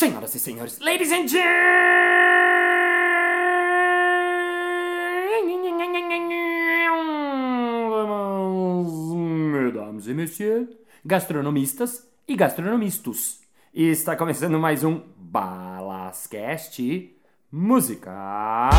Senhoras 0.00 0.34
e 0.34 0.40
senhores, 0.40 0.78
ladies 0.78 1.12
and 1.12 1.28
gentlemen, 1.28 1.42
mesdames 9.52 10.06
e 10.06 10.14
messieurs, 10.14 10.68
gastronomistas 11.04 12.08
e 12.26 12.34
gastronomistas. 12.34 13.42
Está 13.74 14.16
começando 14.16 14.58
mais 14.58 14.84
um 14.84 15.02
Balascast 15.18 16.80
Música. 17.52 18.70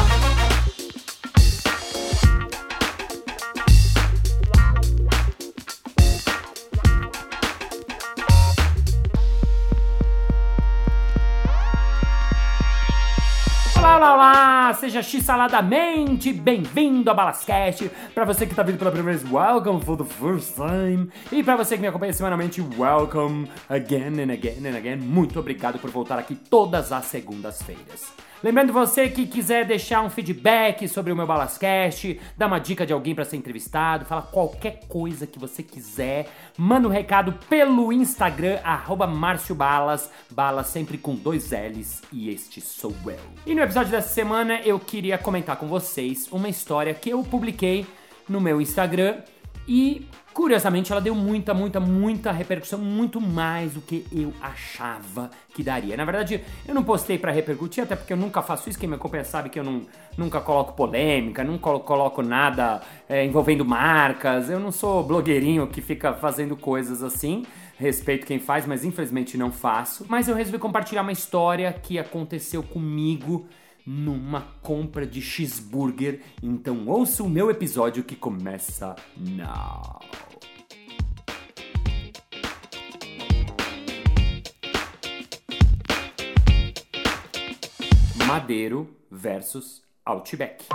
Olá, 13.93 14.13
olá! 14.13 14.73
Seja 14.73 15.03
x-saladamente 15.03 16.31
bem-vindo 16.31 17.11
a 17.11 17.13
Balascast. 17.13 17.91
Para 18.15 18.23
você 18.23 18.47
que 18.47 18.55
tá 18.55 18.63
vindo 18.63 18.79
pela 18.79 18.89
primeira 18.89 19.19
vez, 19.19 19.29
welcome 19.29 19.83
for 19.83 19.97
the 19.97 20.05
first 20.05 20.55
time. 20.55 21.09
E 21.29 21.43
para 21.43 21.57
você 21.57 21.75
que 21.75 21.81
me 21.81 21.89
acompanha 21.89 22.13
semanalmente, 22.13 22.61
welcome 22.77 23.51
again 23.67 24.23
and 24.23 24.31
again 24.31 24.65
and 24.65 24.77
again. 24.77 24.95
Muito 24.95 25.37
obrigado 25.41 25.77
por 25.77 25.89
voltar 25.89 26.17
aqui 26.17 26.35
todas 26.35 26.93
as 26.93 27.03
segundas-feiras. 27.03 28.13
Lembrando 28.43 28.73
você 28.73 29.07
que 29.07 29.27
quiser 29.27 29.65
deixar 29.65 30.01
um 30.01 30.09
feedback 30.09 30.87
sobre 30.87 31.13
o 31.13 31.15
meu 31.15 31.27
Balascast, 31.27 32.19
dar 32.35 32.47
uma 32.47 32.57
dica 32.57 32.87
de 32.87 32.91
alguém 32.91 33.13
para 33.13 33.23
ser 33.23 33.37
entrevistado, 33.37 34.03
fala 34.03 34.23
qualquer 34.23 34.79
coisa 34.87 35.27
que 35.27 35.37
você 35.37 35.61
quiser, 35.61 36.27
manda 36.57 36.87
um 36.87 36.91
recado 36.91 37.33
pelo 37.47 37.93
Instagram, 37.93 38.59
arroba 38.63 39.05
Márcio 39.05 39.53
Balas, 39.53 40.09
Balas 40.31 40.67
sempre 40.67 40.97
com 40.97 41.13
dois 41.13 41.51
L's, 41.51 42.01
e 42.11 42.31
este 42.31 42.59
sou 42.61 42.95
eu. 43.05 43.19
E 43.45 43.53
no 43.53 43.61
episódio 43.61 43.91
dessa 43.91 44.09
semana 44.09 44.59
eu 44.61 44.79
queria 44.79 45.19
comentar 45.19 45.55
com 45.57 45.67
vocês 45.67 46.27
uma 46.31 46.49
história 46.49 46.95
que 46.95 47.11
eu 47.11 47.21
publiquei 47.23 47.85
no 48.27 48.41
meu 48.41 48.59
Instagram 48.59 49.17
e 49.67 50.07
Curiosamente, 50.33 50.91
ela 50.91 51.01
deu 51.01 51.13
muita, 51.13 51.53
muita, 51.53 51.79
muita 51.79 52.31
repercussão, 52.31 52.79
muito 52.79 53.19
mais 53.19 53.73
do 53.73 53.81
que 53.81 54.05
eu 54.11 54.33
achava 54.41 55.29
que 55.53 55.61
daria. 55.61 55.97
Na 55.97 56.05
verdade, 56.05 56.41
eu 56.65 56.73
não 56.73 56.83
postei 56.83 57.17
para 57.17 57.31
repercutir, 57.31 57.83
até 57.83 57.97
porque 57.97 58.13
eu 58.13 58.17
nunca 58.17 58.41
faço 58.41 58.69
isso. 58.69 58.79
Quem 58.79 58.87
me 58.87 58.95
acompanha 58.95 59.25
sabe 59.25 59.49
que 59.49 59.59
eu 59.59 59.63
não, 59.63 59.81
nunca 60.17 60.39
coloco 60.39 60.73
polêmica, 60.73 61.43
nunca 61.43 61.77
coloco 61.79 62.21
nada 62.21 62.81
é, 63.09 63.25
envolvendo 63.25 63.65
marcas. 63.65 64.49
Eu 64.49 64.59
não 64.59 64.71
sou 64.71 65.03
blogueirinho 65.03 65.67
que 65.67 65.81
fica 65.81 66.13
fazendo 66.13 66.55
coisas 66.55 67.03
assim. 67.03 67.45
Respeito 67.77 68.25
quem 68.25 68.39
faz, 68.39 68.65
mas 68.65 68.85
infelizmente 68.85 69.37
não 69.37 69.51
faço. 69.51 70.05
Mas 70.07 70.29
eu 70.29 70.35
resolvi 70.35 70.59
compartilhar 70.59 71.01
uma 71.01 71.11
história 71.11 71.73
que 71.73 71.99
aconteceu 71.99 72.63
comigo 72.63 73.47
numa 73.85 74.41
compra 74.61 75.05
de 75.05 75.21
cheeseburger. 75.21 76.21
Então 76.41 76.87
ouça 76.87 77.23
o 77.23 77.29
meu 77.29 77.49
episódio 77.49 78.03
que 78.03 78.15
começa 78.15 78.95
now. 79.17 79.99
Madeiro 88.27 88.89
versus 89.11 89.81
Outback. 90.05 90.65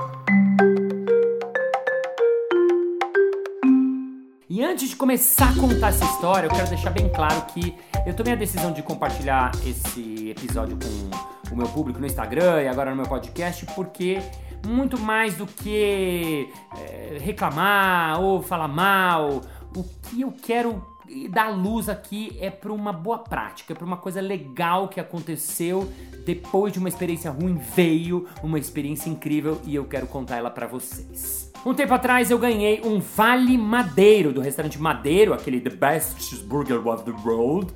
E 4.48 4.62
antes 4.62 4.90
de 4.90 4.96
começar 4.96 5.50
a 5.50 5.60
contar 5.60 5.88
essa 5.88 6.04
história, 6.04 6.46
eu 6.46 6.50
quero 6.50 6.68
deixar 6.68 6.90
bem 6.90 7.08
claro 7.12 7.44
que 7.46 7.74
eu 8.06 8.14
tomei 8.14 8.32
a 8.32 8.36
decisão 8.36 8.72
de 8.72 8.82
compartilhar 8.82 9.50
esse 9.66 10.30
episódio 10.30 10.78
com 10.78 11.35
o 11.54 11.56
meu 11.56 11.68
público 11.68 11.98
no 11.98 12.06
Instagram 12.06 12.62
e 12.62 12.68
agora 12.68 12.90
no 12.90 12.96
meu 12.96 13.06
podcast, 13.06 13.66
porque 13.74 14.20
muito 14.66 14.98
mais 14.98 15.34
do 15.34 15.46
que 15.46 16.48
é, 16.78 17.18
reclamar 17.20 18.20
ou 18.20 18.42
falar 18.42 18.68
mal, 18.68 19.40
o 19.76 19.84
que 20.02 20.22
eu 20.22 20.32
quero 20.32 20.82
dar 21.30 21.48
luz 21.50 21.88
aqui 21.88 22.36
é 22.40 22.50
para 22.50 22.72
uma 22.72 22.92
boa 22.92 23.18
prática, 23.18 23.74
para 23.74 23.84
uma 23.84 23.96
coisa 23.96 24.20
legal 24.20 24.88
que 24.88 24.98
aconteceu 24.98 25.90
depois 26.24 26.72
de 26.72 26.78
uma 26.78 26.88
experiência 26.88 27.30
ruim 27.30 27.60
veio 27.74 28.26
uma 28.42 28.58
experiência 28.58 29.08
incrível 29.08 29.60
e 29.64 29.74
eu 29.74 29.84
quero 29.84 30.06
contar 30.06 30.36
ela 30.36 30.50
para 30.50 30.66
vocês. 30.66 31.52
Um 31.64 31.74
tempo 31.74 31.94
atrás 31.94 32.30
eu 32.30 32.38
ganhei 32.38 32.80
um 32.84 33.00
Vale 33.00 33.56
Madeiro 33.56 34.32
do 34.32 34.40
restaurante 34.40 34.80
Madeiro, 34.80 35.32
aquele 35.32 35.60
The 35.60 35.70
Best 35.70 36.22
Cheeseburger 36.22 36.86
of 36.86 37.04
the 37.04 37.12
World. 37.24 37.72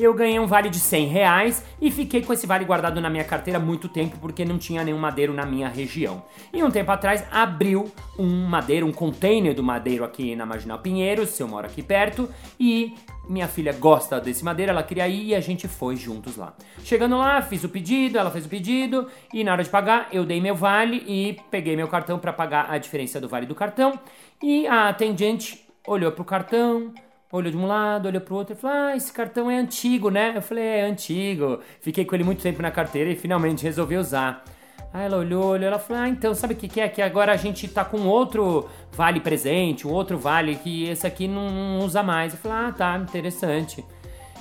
Eu 0.00 0.14
ganhei 0.14 0.40
um 0.40 0.46
vale 0.46 0.70
de 0.70 0.78
100 0.78 1.08
reais 1.08 1.62
e 1.78 1.90
fiquei 1.90 2.22
com 2.22 2.32
esse 2.32 2.46
vale 2.46 2.64
guardado 2.64 3.02
na 3.02 3.10
minha 3.10 3.22
carteira 3.22 3.60
muito 3.60 3.86
tempo 3.86 4.16
porque 4.18 4.46
não 4.46 4.56
tinha 4.56 4.82
nenhum 4.82 4.96
madeiro 4.96 5.34
na 5.34 5.44
minha 5.44 5.68
região. 5.68 6.24
E 6.54 6.64
um 6.64 6.70
tempo 6.70 6.90
atrás 6.90 7.22
abriu 7.30 7.92
um 8.18 8.46
madeiro, 8.46 8.86
um 8.86 8.92
container 8.92 9.54
do 9.54 9.62
madeiro 9.62 10.02
aqui 10.02 10.34
na 10.34 10.46
Marginal 10.46 10.78
Pinheiros, 10.78 11.38
eu 11.38 11.46
moro 11.46 11.66
aqui 11.66 11.82
perto, 11.82 12.30
e 12.58 12.94
minha 13.28 13.46
filha 13.46 13.74
gosta 13.74 14.18
desse 14.18 14.42
madeira, 14.42 14.72
ela 14.72 14.82
queria 14.82 15.06
ir 15.06 15.26
e 15.26 15.34
a 15.34 15.40
gente 15.40 15.68
foi 15.68 15.96
juntos 15.96 16.34
lá. 16.34 16.54
Chegando 16.82 17.18
lá, 17.18 17.42
fiz 17.42 17.62
o 17.62 17.68
pedido, 17.68 18.16
ela 18.16 18.30
fez 18.30 18.46
o 18.46 18.48
pedido 18.48 19.06
e 19.34 19.44
na 19.44 19.52
hora 19.52 19.62
de 19.62 19.68
pagar 19.68 20.08
eu 20.10 20.24
dei 20.24 20.40
meu 20.40 20.54
vale 20.54 21.04
e 21.06 21.38
peguei 21.50 21.76
meu 21.76 21.88
cartão 21.88 22.18
para 22.18 22.32
pagar 22.32 22.70
a 22.70 22.78
diferença 22.78 23.20
do 23.20 23.28
vale 23.28 23.44
do 23.44 23.54
cartão. 23.54 24.00
E 24.42 24.66
a 24.66 24.88
atendente 24.88 25.62
olhou 25.86 26.10
pro 26.10 26.24
cartão, 26.24 26.90
olhou 27.32 27.50
de 27.50 27.56
um 27.56 27.66
lado, 27.66 28.06
olhou 28.06 28.20
pro 28.20 28.36
outro 28.36 28.54
e 28.54 28.56
falou: 28.56 28.76
Ah, 28.76 28.96
esse 28.96 29.12
cartão 29.12 29.50
é 29.50 29.56
antigo, 29.56 30.10
né? 30.10 30.32
Eu 30.36 30.42
falei: 30.42 30.64
É 30.64 30.82
antigo. 30.82 31.60
Fiquei 31.80 32.04
com 32.04 32.14
ele 32.14 32.24
muito 32.24 32.42
tempo 32.42 32.60
na 32.62 32.70
carteira 32.70 33.10
e 33.10 33.16
finalmente 33.16 33.62
resolvi 33.62 33.96
usar. 33.96 34.44
Aí 34.92 35.04
ela 35.04 35.18
olhou, 35.18 35.44
olhou, 35.44 35.68
ela 35.68 35.78
falou: 35.78 36.02
Ah, 36.02 36.08
então 36.08 36.34
sabe 36.34 36.54
o 36.54 36.56
que, 36.56 36.68
que 36.68 36.80
é? 36.80 36.88
Que 36.88 37.00
agora 37.00 37.32
a 37.32 37.36
gente 37.36 37.68
tá 37.68 37.84
com 37.84 38.06
outro 38.06 38.68
vale 38.92 39.20
presente, 39.20 39.86
um 39.86 39.92
outro 39.92 40.18
vale 40.18 40.56
que 40.56 40.88
esse 40.88 41.06
aqui 41.06 41.28
não, 41.28 41.48
não 41.48 41.78
usa 41.84 42.02
mais. 42.02 42.32
Eu 42.32 42.38
falei: 42.38 42.68
Ah, 42.68 42.72
tá, 42.72 42.96
interessante. 42.96 43.84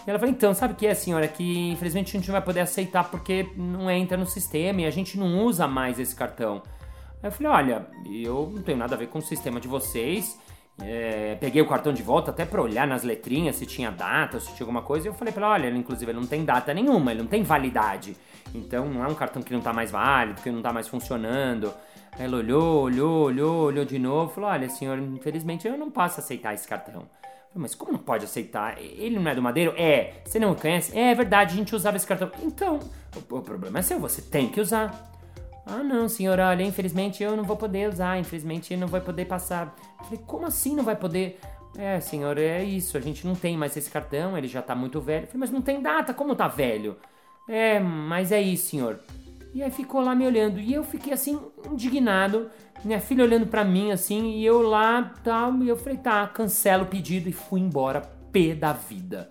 E 0.06 0.10
ela 0.10 0.18
falou: 0.18 0.34
Então, 0.34 0.54
sabe 0.54 0.74
o 0.74 0.76
que 0.76 0.88
é, 0.88 0.94
senhora? 0.96 1.28
Que 1.28 1.72
infelizmente 1.72 2.16
a 2.16 2.20
gente 2.20 2.28
não 2.28 2.34
vai 2.34 2.42
poder 2.42 2.62
aceitar 2.62 3.10
porque 3.12 3.48
não 3.56 3.90
entra 3.92 4.18
no 4.18 4.26
sistema 4.26 4.82
e 4.82 4.86
a 4.86 4.92
gente 4.92 5.18
não 5.20 5.46
usa 5.46 5.68
mais 5.68 6.00
esse 6.00 6.16
cartão. 6.16 6.64
Aí 7.22 7.28
eu 7.28 7.32
falei: 7.32 7.52
Olha, 7.52 7.88
eu 8.12 8.52
não 8.56 8.64
tenho 8.64 8.78
nada 8.78 8.96
a 8.96 8.98
ver 8.98 9.08
com 9.08 9.20
o 9.20 9.22
sistema 9.22 9.60
de 9.60 9.68
vocês. 9.68 10.40
É, 10.82 11.36
peguei 11.40 11.62
o 11.62 11.68
cartão 11.68 11.92
de 11.92 12.02
volta 12.02 12.32
até 12.32 12.46
para 12.46 12.62
olhar 12.62 12.88
nas 12.88 13.04
letrinhas 13.04 13.58
se 13.58 13.66
tinha 13.66 13.92
data, 13.92 14.40
se 14.40 14.48
tinha 14.56 14.62
alguma 14.62 14.82
coisa. 14.82 15.08
E 15.08 15.10
eu 15.10 15.14
falei 15.14 15.34
para 15.34 15.46
ela: 15.46 15.54
Olha, 15.54 15.70
inclusive 15.70 16.12
ele 16.12 16.20
não 16.20 16.28
tem 16.28 16.46
data 16.46 16.74
nenhuma, 16.74 17.12
ele 17.12 17.22
não 17.22 17.28
tem 17.28 17.44
validade. 17.44 18.16
Então 18.54 18.86
não 18.86 19.04
é 19.04 19.08
um 19.08 19.16
cartão 19.16 19.42
que 19.42 19.54
não 19.54 19.62
tá 19.62 19.74
mais 19.74 19.92
válido, 19.92 20.42
que 20.42 20.50
não 20.50 20.62
tá 20.62 20.72
mais 20.72 20.88
funcionando. 20.88 21.74
Ela 22.18 22.38
olhou, 22.38 22.84
olhou, 22.84 23.24
olhou, 23.26 23.66
olhou 23.66 23.86
de 23.86 24.00
novo, 24.00 24.34
falou: 24.34 24.50
Olha, 24.50 24.70
senhor, 24.70 24.98
infelizmente 24.98 25.68
eu 25.68 25.78
não 25.78 25.92
posso 25.92 26.20
aceitar 26.20 26.54
esse 26.54 26.68
cartão. 26.68 27.04
Falei, 27.50 27.56
Mas 27.56 27.76
como 27.76 27.92
não 27.92 28.00
pode 28.00 28.26
aceitar? 28.26 28.78
Ele 28.80 29.20
não 29.20 29.30
é 29.30 29.36
do 29.36 29.42
Madeiro? 29.42 29.74
É. 29.78 30.22
Você 30.24 30.40
não 30.40 30.56
conhece? 30.56 30.98
É, 30.98 31.12
é 31.12 31.16
verdade, 31.16 31.54
a 31.54 31.58
gente 31.58 31.76
usava 31.76 31.98
esse 31.98 32.08
cartão. 32.08 32.32
Então, 32.42 32.80
o, 33.30 33.36
o 33.36 33.42
problema 33.42 33.80
é 33.80 33.82
seu, 33.82 34.00
você 34.00 34.22
tem 34.22 34.48
que 34.48 34.62
usar. 34.62 35.10
Ah, 35.72 35.84
não, 35.84 36.10
senhor, 36.10 36.40
olha, 36.40 36.64
infelizmente 36.64 37.22
eu 37.22 37.38
não 37.38 37.44
vou 37.44 37.56
poder 37.56 37.90
usar, 37.90 38.20
infelizmente 38.20 38.76
não 38.76 38.88
vai 38.88 39.02
poder 39.02 39.26
passar. 39.26 39.76
falei, 40.04 40.20
como 40.26 40.48
assim 40.48 40.76
não 40.76 40.84
vai 40.84 40.96
poder? 40.96 41.40
É, 41.78 42.00
senhor, 42.00 42.38
é 42.40 42.64
isso, 42.64 42.98
a 42.98 43.00
gente 43.00 43.26
não 43.28 43.36
tem 43.36 43.56
mais 43.56 43.78
esse 43.78 43.90
cartão, 43.92 44.36
ele 44.36 44.48
já 44.48 44.62
tá 44.62 44.74
muito 44.74 45.00
velho. 45.00 45.28
falei, 45.28 45.40
mas 45.42 45.52
não 45.52 45.62
tem 45.62 45.82
data, 45.82 46.14
como 46.14 46.36
tá 46.36 46.48
velho? 46.48 46.98
É, 47.48 47.80
mas 47.80 48.32
é 48.32 48.42
isso, 48.42 48.72
senhor. 48.72 49.00
E 49.54 49.64
aí 49.64 49.72
ficou 49.72 50.02
lá 50.02 50.16
me 50.16 50.26
olhando. 50.26 50.60
E 50.60 50.74
eu 50.74 50.84
fiquei 50.84 51.14
assim, 51.14 51.40
indignado. 51.72 52.50
Minha 52.84 53.00
filha 53.00 53.24
olhando 53.24 53.48
para 53.48 53.64
mim 53.64 53.92
assim, 53.92 54.38
e 54.38 54.46
eu 54.46 54.62
lá, 54.62 55.14
tal. 55.24 55.56
E 55.64 55.70
eu 55.70 55.76
falei, 55.76 55.98
tá, 55.98 56.28
cancela 56.28 56.84
o 56.84 56.88
pedido 56.88 57.28
e 57.30 57.34
fui 57.34 57.60
embora, 57.60 58.02
pé 58.32 58.54
da 58.54 58.74
vida. 58.74 59.28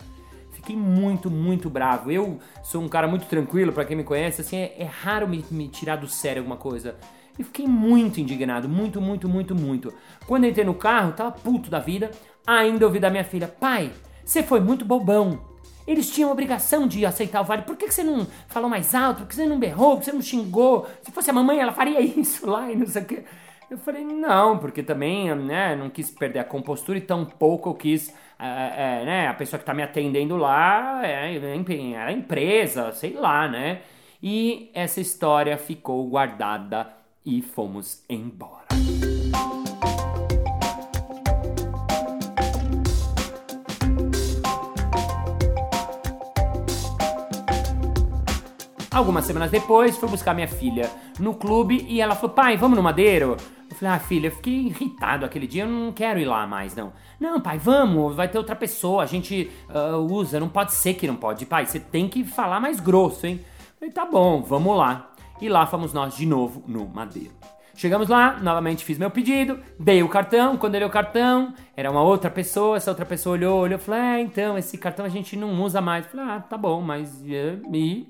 Fiquei 0.59 0.75
muito, 0.75 1.31
muito 1.31 1.69
bravo. 1.69 2.11
Eu 2.11 2.37
sou 2.61 2.81
um 2.81 2.89
cara 2.89 3.07
muito 3.07 3.25
tranquilo, 3.27 3.71
para 3.71 3.85
quem 3.85 3.95
me 3.95 4.03
conhece, 4.03 4.41
assim, 4.41 4.57
é, 4.57 4.75
é 4.77 4.83
raro 4.83 5.25
me, 5.25 5.43
me 5.49 5.69
tirar 5.69 5.95
do 5.95 6.07
sério 6.07 6.41
alguma 6.41 6.57
coisa. 6.57 6.97
E 7.37 7.43
fiquei 7.45 7.65
muito 7.65 8.19
indignado, 8.19 8.67
muito, 8.67 8.99
muito, 8.99 9.29
muito, 9.29 9.55
muito. 9.55 9.93
Quando 10.27 10.45
entrei 10.45 10.65
no 10.65 10.73
carro, 10.73 11.13
tava 11.13 11.31
puto 11.31 11.69
da 11.69 11.79
vida. 11.79 12.11
Ainda 12.45 12.85
ouvi 12.85 12.99
da 12.99 13.09
minha 13.09 13.23
filha, 13.23 13.47
pai, 13.47 13.89
você 14.25 14.43
foi 14.43 14.59
muito 14.59 14.83
bobão. 14.83 15.39
Eles 15.87 16.11
tinham 16.11 16.29
obrigação 16.29 16.85
de 16.85 17.05
aceitar 17.05 17.39
o 17.39 17.45
vale. 17.45 17.61
Por 17.61 17.77
que, 17.77 17.87
que 17.87 17.93
você 17.93 18.03
não 18.03 18.27
falou 18.49 18.69
mais 18.69 18.93
alto? 18.93 19.19
Por 19.19 19.29
que 19.29 19.35
você 19.35 19.45
não 19.45 19.57
berrou? 19.57 19.91
Por 19.91 19.99
que 19.99 20.05
você 20.05 20.11
não 20.11 20.21
xingou? 20.21 20.87
Se 21.01 21.11
fosse 21.11 21.29
a 21.29 21.33
mamãe, 21.33 21.59
ela 21.59 21.71
faria 21.71 22.01
isso 22.01 22.45
lá 22.45 22.69
e 22.69 22.75
não 22.75 22.85
sei 22.85 23.01
o 23.01 23.05
quê. 23.05 23.23
Eu 23.69 23.77
falei, 23.77 24.03
não, 24.03 24.57
porque 24.57 24.81
também, 24.81 25.33
né, 25.35 25.75
não 25.75 25.91
quis 25.91 26.09
perder 26.09 26.39
a 26.39 26.43
compostura 26.43 26.97
e 26.97 27.01
tampouco 27.01 27.69
eu 27.69 27.75
quis, 27.75 28.09
é, 28.39 29.01
é, 29.01 29.05
né, 29.05 29.27
a 29.27 29.33
pessoa 29.35 29.59
que 29.59 29.65
tá 29.65 29.75
me 29.75 29.83
atendendo 29.83 30.35
lá 30.35 31.05
é, 31.05 31.35
é 31.35 31.97
a 31.97 32.11
empresa, 32.11 32.91
sei 32.93 33.13
lá, 33.13 33.47
né. 33.47 33.81
E 34.23 34.71
essa 34.73 34.99
história 34.99 35.55
ficou 35.55 36.07
guardada 36.07 36.91
e 37.23 37.43
fomos 37.43 38.03
embora. 38.09 38.65
Algumas 48.91 49.25
semanas 49.25 49.51
depois, 49.51 49.97
fui 49.97 50.09
buscar 50.09 50.33
minha 50.33 50.47
filha 50.47 50.89
no 51.19 51.35
clube 51.35 51.85
e 51.87 52.01
ela 52.01 52.15
falou: 52.15 52.35
pai, 52.35 52.57
vamos 52.57 52.75
no 52.75 52.83
Madeiro? 52.83 53.37
Eu 53.69 53.75
falei, 53.75 53.93
ah, 53.93 53.99
filha, 53.99 54.27
eu 54.27 54.31
fiquei 54.31 54.65
irritado 54.65 55.23
aquele 55.25 55.45
dia, 55.45 55.63
eu 55.63 55.69
não 55.69 55.91
quero 55.91 56.19
ir 56.19 56.25
lá 56.25 56.47
mais, 56.47 56.75
não. 56.75 56.91
Não, 57.19 57.39
pai, 57.39 57.59
vamos, 57.59 58.15
vai 58.15 58.27
ter 58.27 58.39
outra 58.39 58.55
pessoa, 58.55 59.03
a 59.03 59.05
gente 59.05 59.51
uh, 59.69 59.97
usa, 60.11 60.39
não 60.39 60.49
pode 60.49 60.73
ser 60.73 60.95
que 60.95 61.05
não 61.05 61.15
pode. 61.15 61.45
Pai, 61.45 61.67
você 61.67 61.79
tem 61.79 62.07
que 62.07 62.23
falar 62.23 62.59
mais 62.59 62.79
grosso, 62.79 63.27
hein? 63.27 63.39
Eu 63.59 63.73
falei, 63.77 63.93
tá 63.93 64.05
bom, 64.05 64.41
vamos 64.41 64.75
lá. 64.75 65.11
E 65.39 65.47
lá 65.47 65.67
fomos 65.67 65.93
nós 65.93 66.15
de 66.15 66.25
novo 66.25 66.63
no 66.67 66.87
Madeiro. 66.87 67.31
Chegamos 67.75 68.09
lá, 68.09 68.39
novamente 68.41 68.83
fiz 68.83 68.97
meu 68.97 69.11
pedido, 69.11 69.59
dei 69.79 70.01
o 70.01 70.09
cartão, 70.09 70.57
quando 70.57 70.73
eu 70.73 70.79
dei 70.79 70.89
o 70.89 70.91
cartão, 70.91 71.53
era 71.77 71.89
uma 71.89 72.01
outra 72.01 72.29
pessoa, 72.29 72.75
essa 72.75 72.89
outra 72.89 73.05
pessoa 73.05 73.35
olhou, 73.35 73.61
olhou, 73.61 73.79
falei, 73.79 74.01
ah, 74.01 74.19
então, 74.19 74.57
esse 74.57 74.77
cartão 74.79 75.05
a 75.05 75.09
gente 75.09 75.37
não 75.37 75.61
usa 75.61 75.79
mais. 75.79 76.05
Eu 76.05 76.11
falei, 76.11 76.25
ah, 76.25 76.39
tá 76.41 76.57
bom, 76.57 76.81
mas 76.81 77.21
e... 77.23 78.07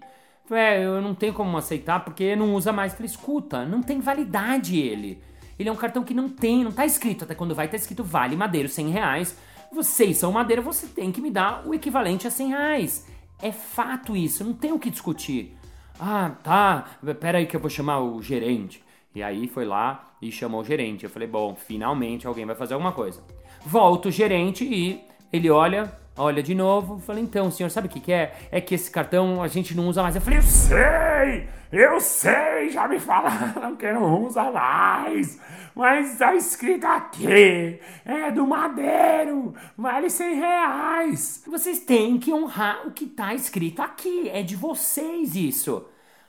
É, 0.51 0.83
eu 0.83 1.01
não 1.01 1.13
tenho 1.13 1.33
como 1.33 1.57
aceitar 1.57 2.03
porque 2.03 2.35
não 2.35 2.53
usa 2.53 2.71
mais. 2.71 2.93
Falei, 2.93 3.07
escuta, 3.07 3.65
não 3.65 3.81
tem 3.81 3.99
validade 3.99 4.77
ele. 4.79 5.21
Ele 5.57 5.67
é 5.67 5.71
um 5.71 5.75
cartão 5.75 6.03
que 6.03 6.13
não 6.13 6.29
tem, 6.29 6.63
não 6.63 6.71
tá 6.71 6.85
escrito, 6.85 7.25
até 7.25 7.35
quando 7.35 7.53
vai 7.53 7.67
tá 7.67 7.75
escrito 7.75 8.03
vale 8.03 8.35
madeiro 8.35 8.69
100 8.69 8.89
reais. 8.89 9.37
Vocês 9.71 10.17
são 10.17 10.31
madeira, 10.31 10.61
você 10.61 10.87
tem 10.87 11.11
que 11.11 11.21
me 11.21 11.29
dar 11.29 11.67
o 11.67 11.73
equivalente 11.73 12.25
a 12.25 12.31
100 12.31 12.47
reais. 12.49 13.07
É 13.41 13.51
fato 13.51 14.15
isso, 14.15 14.43
não 14.43 14.53
tem 14.53 14.71
o 14.71 14.79
que 14.79 14.89
discutir. 14.89 15.55
Ah, 15.99 16.31
tá, 16.41 16.85
pera 17.19 17.39
aí 17.39 17.45
que 17.45 17.55
eu 17.55 17.59
vou 17.59 17.69
chamar 17.69 17.99
o 17.99 18.21
gerente. 18.21 18.81
E 19.13 19.21
aí 19.21 19.47
foi 19.47 19.65
lá 19.65 20.13
e 20.21 20.31
chamou 20.31 20.61
o 20.61 20.63
gerente. 20.63 21.03
Eu 21.03 21.09
falei, 21.09 21.27
bom, 21.27 21.55
finalmente 21.55 22.25
alguém 22.25 22.45
vai 22.45 22.55
fazer 22.55 22.73
alguma 22.73 22.93
coisa. 22.93 23.21
Volta 23.65 24.07
o 24.07 24.11
gerente 24.11 24.63
e 24.63 25.03
ele 25.31 25.49
olha, 25.49 25.91
olha 26.19 26.44
de 26.44 26.54
novo. 26.54 27.00
Falei, 27.00 27.24
então, 27.24 27.50
senhor, 27.50 27.69
sabe 27.69 27.88
o 27.88 27.89
que, 27.89 28.00
que 28.00 28.12
é? 28.12 28.36
É 28.51 28.62
que 28.62 28.75
esse 28.75 28.92
cartão 28.92 29.42
a 29.42 29.48
gente 29.48 29.75
não 29.75 29.88
usa 29.88 30.04
mais. 30.04 30.16
Eu 30.16 30.21
falei, 30.21 30.39
eu 30.39 30.44
sei, 30.44 31.48
eu 31.71 32.00
sei, 32.01 32.69
já 32.69 32.88
me 32.88 33.00
falaram 33.00 33.75
que 33.75 33.92
não 33.92 34.25
usa 34.25 34.51
mais. 34.51 35.39
Mas 35.74 36.18
tá 36.18 36.36
escrito 36.36 36.86
aqui, 36.86 37.80
é 38.04 38.30
do 38.31 38.45
Madeiro, 38.45 39.54
vale 39.77 40.10
100 40.10 40.36
reais. 40.36 41.44
Vocês 41.48 41.80
têm 41.80 42.19
que 42.19 42.33
honrar 42.33 42.86
o 42.86 42.92
que 42.92 43.06
tá 43.06 43.33
escrito 43.33 43.81
aqui, 43.81 44.30
é 44.30 44.44
de 44.44 44.57
vocês 44.57 45.36
isso. 45.36 45.86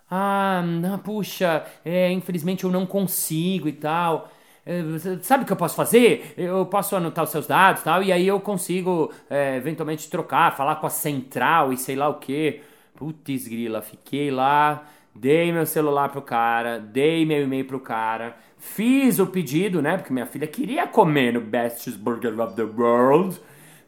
Ah, 0.08 0.62
puxa, 1.02 1.64
é, 1.84 2.10
infelizmente 2.12 2.64
eu 2.64 2.70
não 2.70 2.86
consigo 2.86 3.68
e 3.68 3.72
tal. 3.72 4.28
É, 4.64 4.82
sabe 5.22 5.44
o 5.44 5.46
que 5.46 5.52
eu 5.52 5.56
posso 5.56 5.74
fazer? 5.74 6.34
Eu 6.36 6.66
posso 6.66 6.94
anotar 6.94 7.24
os 7.24 7.30
seus 7.30 7.46
dados 7.46 7.80
e 7.80 7.84
tal, 7.84 8.02
e 8.02 8.12
aí 8.12 8.26
eu 8.26 8.40
consigo 8.40 9.12
é, 9.28 9.56
eventualmente 9.56 10.10
trocar, 10.10 10.56
falar 10.56 10.76
com 10.76 10.86
a 10.86 10.90
central 10.90 11.72
e 11.72 11.76
sei 11.76 11.96
lá 11.96 12.08
o 12.08 12.14
que. 12.14 12.60
Putz, 12.94 13.48
grila, 13.48 13.80
fiquei 13.80 14.30
lá, 14.30 14.84
dei 15.14 15.50
meu 15.52 15.64
celular 15.66 16.10
pro 16.10 16.22
cara, 16.22 16.78
dei 16.78 17.24
meu 17.24 17.42
e-mail 17.42 17.64
pro 17.64 17.80
cara, 17.80 18.36
fiz 18.58 19.18
o 19.18 19.26
pedido, 19.26 19.80
né? 19.80 19.96
Porque 19.96 20.12
minha 20.12 20.26
filha 20.26 20.46
queria 20.46 20.86
comer 20.86 21.32
no 21.32 21.40
Best 21.40 21.90
Burger 21.92 22.38
of 22.40 22.54
the 22.54 22.62
World. 22.62 23.40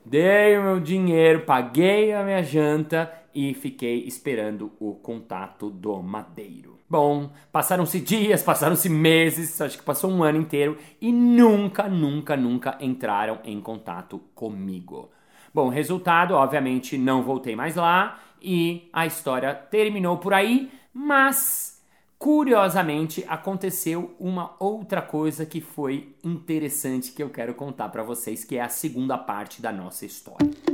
Dei 0.05 0.59
o 0.59 0.63
meu 0.63 0.81
dinheiro, 0.81 1.43
paguei 1.43 2.13
a 2.13 2.25
minha 2.25 2.43
janta 2.43 3.13
e 3.35 3.55
fiquei 3.55 4.05
esperando 4.07 4.73
o 4.81 4.95
contato 4.95 5.71
do 5.71 6.03
madeiro. 6.03 6.72
Bom, 6.93 7.31
passaram-se 7.50 7.99
dias, 8.00 8.43
passaram-se 8.43 8.87
meses, 8.87 9.59
acho 9.62 9.79
que 9.79 9.83
passou 9.83 10.11
um 10.11 10.23
ano 10.23 10.39
inteiro 10.39 10.77
e 11.00 11.11
nunca, 11.11 11.89
nunca, 11.89 12.37
nunca 12.37 12.77
entraram 12.83 13.39
em 13.44 13.59
contato 13.62 14.21
comigo. 14.35 15.11
Bom, 15.55 15.71
resultado, 15.71 16.35
obviamente 16.35 16.99
não 16.99 17.23
voltei 17.23 17.56
mais 17.56 17.77
lá 17.77 18.21
e 18.43 18.91
a 18.93 19.06
história 19.06 19.55
terminou 19.55 20.19
por 20.19 20.35
aí, 20.35 20.71
mas 20.93 21.83
curiosamente 22.19 23.25
aconteceu 23.27 24.15
uma 24.21 24.55
outra 24.61 25.00
coisa 25.00 25.47
que 25.47 25.62
foi 25.62 26.15
interessante 26.23 27.12
que 27.12 27.23
eu 27.23 27.31
quero 27.31 27.55
contar 27.55 27.89
para 27.89 28.03
vocês, 28.03 28.44
que 28.44 28.59
é 28.59 28.61
a 28.61 28.69
segunda 28.69 29.17
parte 29.17 29.62
da 29.62 29.73
nossa 29.73 30.05
história. 30.05 30.72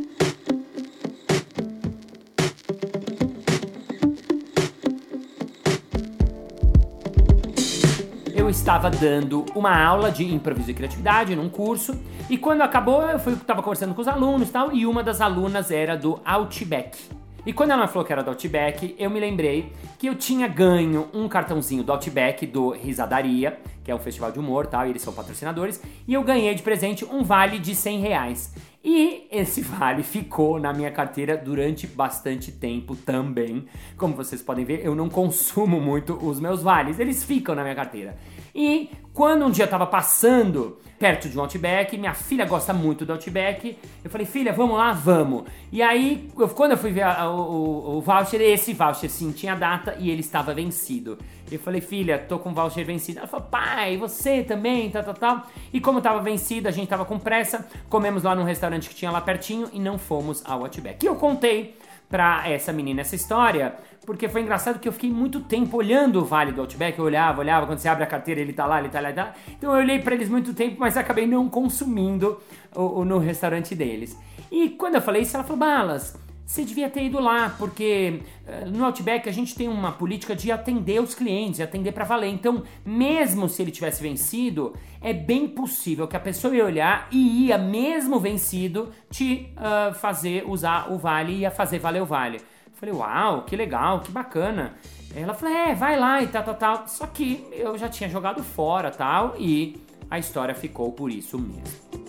Eu 8.48 8.50
estava 8.50 8.88
dando 8.88 9.44
uma 9.54 9.78
aula 9.78 10.10
de 10.10 10.24
improviso 10.24 10.70
e 10.70 10.74
criatividade 10.74 11.36
num 11.36 11.50
curso 11.50 12.00
e 12.30 12.38
quando 12.38 12.62
acabou 12.62 13.02
eu 13.02 13.18
fui 13.18 13.34
estava 13.34 13.62
conversando 13.62 13.94
com 13.94 14.00
os 14.00 14.08
alunos 14.08 14.48
e 14.48 14.50
tal 14.52 14.72
e 14.72 14.86
uma 14.86 15.02
das 15.02 15.20
alunas 15.20 15.70
era 15.70 15.98
do 15.98 16.18
Outback. 16.24 16.98
E 17.44 17.52
quando 17.52 17.72
ela 17.72 17.86
falou 17.86 18.06
que 18.06 18.12
era 18.12 18.22
do 18.22 18.30
Outback, 18.30 18.96
eu 18.98 19.10
me 19.10 19.20
lembrei 19.20 19.72
que 19.98 20.06
eu 20.06 20.14
tinha 20.14 20.48
ganho 20.48 21.08
um 21.12 21.28
cartãozinho 21.28 21.82
do 21.82 21.92
Outback 21.92 22.46
do 22.46 22.70
Risadaria, 22.70 23.58
que 23.84 23.90
é 23.90 23.94
um 23.94 23.98
festival 23.98 24.32
de 24.32 24.38
humor 24.38 24.66
tal, 24.66 24.86
e 24.86 24.90
eles 24.90 25.02
são 25.02 25.12
patrocinadores, 25.12 25.82
e 26.06 26.12
eu 26.12 26.22
ganhei 26.22 26.54
de 26.54 26.62
presente 26.62 27.04
um 27.04 27.22
vale 27.22 27.58
de 27.58 27.74
100 27.74 28.00
reais. 28.00 28.54
E 28.84 29.26
esse 29.30 29.60
vale 29.62 30.02
ficou 30.02 30.58
na 30.58 30.72
minha 30.72 30.90
carteira 30.90 31.36
durante 31.36 31.86
bastante 31.86 32.52
tempo 32.52 32.94
também. 32.94 33.66
Como 33.96 34.14
vocês 34.14 34.42
podem 34.42 34.64
ver, 34.64 34.84
eu 34.84 34.94
não 34.94 35.08
consumo 35.08 35.80
muito 35.80 36.18
os 36.22 36.38
meus 36.38 36.62
vales, 36.62 36.98
eles 36.98 37.24
ficam 37.24 37.54
na 37.54 37.62
minha 37.62 37.74
carteira. 37.74 38.16
E 38.54 38.90
quando 39.12 39.44
um 39.44 39.50
dia 39.50 39.64
eu 39.64 39.68
tava 39.68 39.86
passando 39.86 40.78
perto 40.98 41.28
de 41.28 41.38
um 41.38 41.40
Outback, 41.40 41.96
minha 41.96 42.12
filha 42.14 42.44
gosta 42.44 42.72
muito 42.72 43.06
do 43.06 43.12
Outback, 43.12 43.78
eu 44.02 44.10
falei, 44.10 44.26
filha, 44.26 44.52
vamos 44.52 44.76
lá? 44.76 44.92
Vamos. 44.92 45.44
E 45.70 45.80
aí, 45.80 46.28
eu, 46.36 46.48
quando 46.48 46.72
eu 46.72 46.76
fui 46.76 46.90
ver 46.90 47.02
a, 47.02 47.30
o, 47.30 47.98
o, 47.98 48.00
voucher, 48.00 48.40
esse 48.40 48.72
voucher 48.72 49.08
sim 49.08 49.30
tinha 49.30 49.54
data 49.54 49.96
e 49.98 50.10
ele 50.10 50.20
estava 50.20 50.52
vencido. 50.52 51.18
Eu 51.50 51.58
falei, 51.58 51.80
filha, 51.80 52.18
tô 52.18 52.38
com 52.38 52.50
o 52.50 52.54
voucher 52.54 52.84
vencido. 52.84 53.20
Ela 53.20 53.28
falou, 53.28 53.46
pai, 53.46 53.96
você 53.96 54.42
também, 54.42 54.90
tal, 54.90 55.04
tal, 55.04 55.14
tal. 55.14 55.46
E 55.72 55.80
como 55.80 56.00
tava 56.00 56.20
vencido, 56.20 56.68
a 56.68 56.72
gente 56.72 56.88
tava 56.88 57.04
com 57.04 57.18
pressa, 57.18 57.66
comemos 57.88 58.24
lá 58.24 58.34
num 58.34 58.44
restaurante 58.44 58.88
que 58.88 58.94
tinha 58.94 59.10
lá 59.10 59.20
pertinho 59.20 59.68
e 59.72 59.78
não 59.78 59.98
fomos 59.98 60.42
ao 60.44 60.62
Outback. 60.62 61.04
E 61.04 61.06
eu 61.06 61.14
contei 61.14 61.76
pra 62.08 62.48
essa 62.48 62.72
menina 62.72 63.02
essa 63.02 63.14
história, 63.14 63.74
porque 64.06 64.28
foi 64.28 64.40
engraçado 64.40 64.78
que 64.78 64.88
eu 64.88 64.92
fiquei 64.92 65.10
muito 65.10 65.40
tempo 65.40 65.76
olhando 65.76 66.20
o 66.20 66.24
Vale 66.24 66.52
do 66.52 66.62
Outback, 66.62 66.98
eu 66.98 67.04
olhava, 67.04 67.40
olhava, 67.40 67.66
quando 67.66 67.78
você 67.78 67.88
abre 67.88 68.04
a 68.04 68.06
carteira 68.06 68.40
ele 68.40 68.52
tá 68.52 68.64
lá, 68.64 68.78
ele 68.78 68.88
tá 68.88 69.00
lá, 69.00 69.08
ele 69.08 69.16
tá 69.16 69.24
lá. 69.24 69.34
Então 69.48 69.72
eu 69.72 69.78
olhei 69.78 69.98
para 69.98 70.14
eles 70.14 70.28
muito 70.28 70.54
tempo, 70.54 70.76
mas 70.78 70.96
acabei 70.96 71.26
não 71.26 71.48
consumindo 71.48 72.40
o, 72.74 73.00
o, 73.00 73.04
no 73.04 73.18
restaurante 73.18 73.74
deles. 73.74 74.18
E 74.50 74.70
quando 74.70 74.94
eu 74.94 75.02
falei 75.02 75.22
isso, 75.22 75.36
ela 75.36 75.44
falou, 75.44 75.58
Balas, 75.58 76.16
você 76.48 76.64
devia 76.64 76.88
ter 76.88 77.04
ido 77.04 77.20
lá, 77.20 77.54
porque 77.58 78.22
uh, 78.46 78.70
no 78.70 78.82
Outback 78.86 79.28
a 79.28 79.32
gente 79.32 79.54
tem 79.54 79.68
uma 79.68 79.92
política 79.92 80.34
de 80.34 80.50
atender 80.50 80.98
os 80.98 81.14
clientes, 81.14 81.60
atender 81.60 81.92
para 81.92 82.06
valer. 82.06 82.30
Então, 82.30 82.62
mesmo 82.86 83.50
se 83.50 83.60
ele 83.60 83.70
tivesse 83.70 84.02
vencido, 84.02 84.74
é 85.02 85.12
bem 85.12 85.46
possível 85.46 86.08
que 86.08 86.16
a 86.16 86.20
pessoa 86.20 86.56
ia 86.56 86.64
olhar 86.64 87.06
e 87.12 87.48
ia, 87.48 87.58
mesmo 87.58 88.18
vencido, 88.18 88.90
te 89.10 89.52
uh, 89.58 89.92
fazer 89.92 90.48
usar 90.48 90.90
o 90.90 90.96
vale 90.96 91.34
e 91.34 91.38
ia 91.40 91.50
fazer 91.50 91.80
valer 91.80 92.00
o 92.00 92.06
vale. 92.06 92.38
Eu 92.38 92.72
falei, 92.72 92.94
uau, 92.94 93.42
que 93.42 93.54
legal, 93.54 94.00
que 94.00 94.10
bacana. 94.10 94.72
Ela 95.14 95.34
falou, 95.34 95.54
é, 95.54 95.74
vai 95.74 95.98
lá 95.98 96.22
e 96.22 96.28
tal, 96.28 96.44
tal, 96.44 96.54
tal. 96.54 96.88
Só 96.88 97.06
que 97.06 97.46
eu 97.52 97.76
já 97.76 97.90
tinha 97.90 98.08
jogado 98.08 98.42
fora 98.42 98.90
tal, 98.90 99.34
e 99.38 99.76
a 100.10 100.18
história 100.18 100.54
ficou 100.54 100.92
por 100.92 101.10
isso 101.10 101.38
mesmo. 101.38 102.07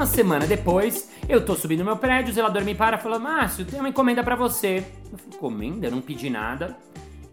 Uma 0.00 0.06
semana 0.06 0.46
depois, 0.46 1.10
eu 1.28 1.44
tô 1.44 1.54
subindo 1.54 1.84
meu 1.84 1.94
prédio, 1.94 2.30
o 2.30 2.34
zelador 2.34 2.64
me 2.64 2.74
para 2.74 2.96
e 2.96 3.00
fala: 3.02 3.18
Márcio, 3.18 3.66
tem 3.66 3.78
uma 3.78 3.90
encomenda 3.90 4.24
para 4.24 4.34
você. 4.34 4.78
Eu 5.12 5.18
falei: 5.18 5.36
encomenda? 5.36 5.86
Eu 5.88 5.90
não 5.90 6.00
pedi 6.00 6.30
nada. 6.30 6.74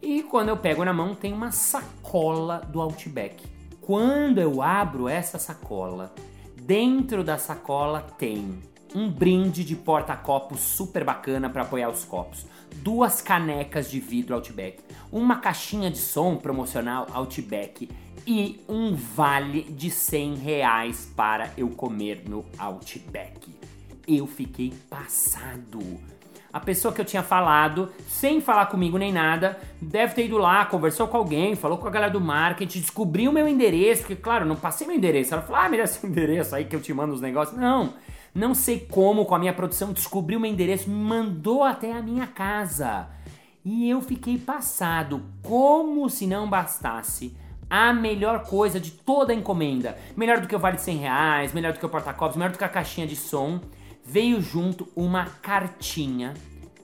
E 0.02 0.22
quando 0.24 0.50
eu 0.50 0.58
pego 0.58 0.84
na 0.84 0.92
mão, 0.92 1.16
tem 1.16 1.32
uma 1.32 1.50
sacola 1.50 2.62
do 2.68 2.82
Outback. 2.82 3.42
Quando 3.80 4.40
eu 4.40 4.62
abro 4.62 5.08
essa 5.08 5.40
sacola, 5.40 6.14
dentro 6.62 7.24
da 7.24 7.38
sacola 7.38 8.02
tem 8.02 8.62
um 8.94 9.10
brinde 9.10 9.64
de 9.64 9.78
porta-copos 9.78 10.60
super 10.60 11.06
bacana 11.06 11.50
para 11.50 11.62
apoiar 11.62 11.90
os 11.90 12.04
copos, 12.04 12.46
duas 12.84 13.22
canecas 13.22 13.90
de 13.90 14.02
vidro 14.02 14.36
Outback, 14.36 14.84
uma 15.10 15.38
caixinha 15.38 15.90
de 15.90 16.00
som 16.00 16.36
promocional 16.36 17.08
Outback 17.14 17.88
e 18.28 18.60
um 18.68 18.94
vale 18.94 19.62
de 19.64 19.90
100 19.90 20.36
reais 20.36 21.10
para 21.16 21.50
eu 21.58 21.70
comer 21.70 22.24
no 22.28 22.44
Outback. 22.58 23.56
Eu 24.06 24.28
fiquei 24.28 24.74
passado. 24.90 25.80
A 26.52 26.60
pessoa 26.60 26.94
que 26.94 27.00
eu 27.00 27.06
tinha 27.06 27.24
falado, 27.24 27.90
sem 28.10 28.42
falar 28.42 28.66
comigo 28.66 28.98
nem 28.98 29.14
nada, 29.14 29.58
deve 29.82 30.14
ter 30.14 30.26
ido 30.26 30.38
lá, 30.38 30.66
conversou 30.66 31.08
com 31.08 31.16
alguém, 31.16 31.56
falou 31.56 31.78
com 31.78 31.88
a 31.88 31.90
galera 31.90 32.12
do 32.12 32.20
marketing, 32.20 32.82
descobriu 32.82 33.32
meu 33.32 33.48
endereço, 33.48 34.02
porque, 34.02 34.16
claro, 34.18 34.46
não 34.46 34.58
passei 34.58 34.86
meu 34.86 34.98
endereço. 34.98 35.34
Ela 35.34 35.44
falou, 35.44 35.62
ah, 35.62 35.70
me 35.70 35.78
dá 35.78 35.88
seu 35.88 36.08
endereço 36.10 36.54
aí 36.54 36.66
que 36.66 36.76
eu 36.76 36.82
te 36.82 36.94
mando 36.94 37.14
os 37.14 37.22
negócios. 37.22 37.58
Não, 37.58 37.94
não 38.36 38.54
sei 38.54 38.82
como, 38.92 39.24
com 39.24 39.36
a 39.36 39.40
minha 39.40 39.54
produção, 39.54 39.94
descobriu 39.94 40.38
meu 40.38 40.52
endereço, 40.52 40.90
mandou 40.90 41.64
até 41.64 41.94
a 41.94 42.02
minha 42.02 42.28
casa. 42.28 43.08
E 43.64 43.90
eu 43.90 44.02
fiquei 44.02 44.38
passado, 44.38 45.24
como 45.42 46.10
se 46.10 46.28
não 46.28 46.50
bastasse 46.50 47.34
a 47.70 47.94
melhor 47.94 48.44
coisa 48.44 48.80
de 48.80 48.92
toda 48.92 49.34
a 49.34 49.36
encomenda. 49.36 49.98
Melhor 50.16 50.40
do 50.40 50.48
que 50.48 50.56
o 50.56 50.60
vale 50.60 50.78
de 50.78 50.84
100 50.84 50.98
reais, 50.98 51.54
melhor 51.54 51.74
do 51.74 51.80
que 51.80 51.86
o 51.86 51.90
porta-copos, 51.90 52.38
melhor 52.38 52.52
do 52.52 52.58
que 52.58 52.64
a 52.64 52.70
caixinha 52.70 53.08
de 53.08 53.16
som. 53.16 53.60
Veio 54.06 54.42
junto 54.42 54.88
uma 54.96 55.26
cartinha 55.26 56.34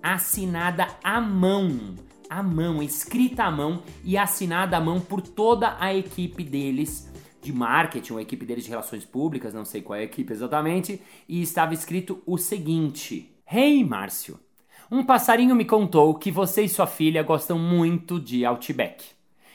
assinada 0.01 0.87
à 1.03 1.21
mão. 1.21 1.95
À 2.29 2.41
mão, 2.41 2.81
escrita 2.81 3.43
à 3.43 3.51
mão 3.51 3.83
e 4.03 4.17
assinada 4.17 4.77
à 4.77 4.81
mão 4.81 4.99
por 4.99 5.21
toda 5.21 5.77
a 5.79 5.93
equipe 5.93 6.43
deles 6.43 7.11
de 7.41 7.53
marketing, 7.53 8.17
a 8.17 8.21
equipe 8.21 8.45
deles 8.45 8.63
de 8.63 8.69
relações 8.69 9.05
públicas, 9.05 9.53
não 9.53 9.65
sei 9.65 9.81
qual 9.81 9.99
é 9.99 10.01
a 10.01 10.05
equipe 10.05 10.31
exatamente, 10.31 11.01
e 11.27 11.41
estava 11.41 11.73
escrito 11.73 12.23
o 12.25 12.37
seguinte: 12.37 13.35
Hey 13.49 13.83
Márcio, 13.83 14.39
um 14.89 15.03
passarinho 15.03 15.55
me 15.55 15.65
contou 15.65 16.15
que 16.15 16.31
você 16.31 16.63
e 16.63 16.69
sua 16.69 16.87
filha 16.87 17.21
gostam 17.21 17.59
muito 17.59 18.19
de 18.19 18.45
Outback. 18.45 19.05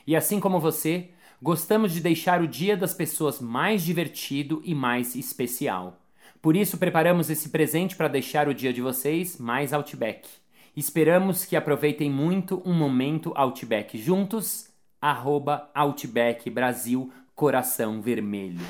E 0.06 0.14
assim 0.14 0.38
como 0.38 0.60
você, 0.60 1.10
gostamos 1.42 1.92
de 1.92 2.00
deixar 2.00 2.42
o 2.42 2.48
Dia 2.48 2.76
das 2.76 2.94
Pessoas 2.94 3.40
mais 3.40 3.82
divertido 3.84 4.60
e 4.64 4.74
mais 4.74 5.14
especial. 5.14 5.98
Por 6.40 6.56
isso, 6.56 6.78
preparamos 6.78 7.30
esse 7.30 7.48
presente 7.48 7.96
para 7.96 8.08
deixar 8.08 8.48
o 8.48 8.54
dia 8.54 8.72
de 8.72 8.80
vocês 8.80 9.38
mais 9.38 9.72
Outback. 9.72 10.28
Esperamos 10.76 11.44
que 11.44 11.56
aproveitem 11.56 12.10
muito 12.10 12.62
um 12.64 12.72
momento 12.72 13.32
Outback 13.34 13.98
juntos. 13.98 14.68
Arroba 15.00 15.70
Outback 15.74 16.48
Brasil 16.50 17.12
Coração 17.34 18.00
Vermelho. 18.00 18.60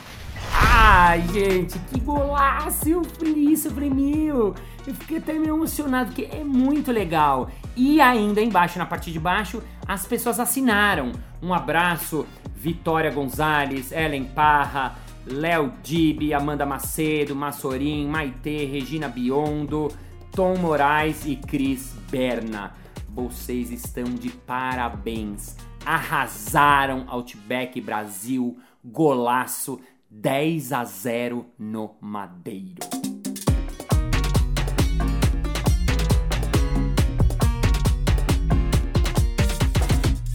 Ai, 0.80 1.26
gente, 1.32 1.76
que 1.76 1.98
golaço! 1.98 2.88
Eu 2.88 3.02
li 3.20 3.52
isso, 3.52 3.66
eu 3.66 3.72
falei, 3.72 3.90
meu, 3.90 4.54
eu 4.86 4.94
fiquei 4.94 5.18
até 5.18 5.32
meio 5.32 5.56
emocionado, 5.56 6.12
porque 6.12 6.28
é 6.32 6.44
muito 6.44 6.92
legal. 6.92 7.50
E 7.76 8.00
ainda 8.00 8.40
embaixo, 8.40 8.78
na 8.78 8.86
parte 8.86 9.10
de 9.10 9.18
baixo, 9.18 9.60
as 9.88 10.06
pessoas 10.06 10.38
assinaram. 10.38 11.10
Um 11.42 11.52
abraço, 11.52 12.24
Vitória 12.54 13.10
Gonzalez, 13.10 13.90
Ellen 13.90 14.24
Parra, 14.26 14.94
Léo 15.26 15.72
Dib, 15.82 16.32
Amanda 16.32 16.64
Macedo, 16.64 17.34
Massorim, 17.34 18.06
Maitê, 18.06 18.64
Regina 18.64 19.08
Biondo, 19.08 19.88
Tom 20.30 20.58
Moraes 20.58 21.26
e 21.26 21.34
Cris 21.34 21.92
Berna. 22.08 22.72
Vocês 23.08 23.72
estão 23.72 24.04
de 24.04 24.30
parabéns. 24.30 25.56
Arrasaram 25.84 27.04
Outback 27.08 27.80
Brasil, 27.80 28.56
golaço 28.84 29.80
10 30.10 30.72
a 30.72 30.84
0 30.84 31.46
no 31.58 31.96
Madeiro. 32.00 32.78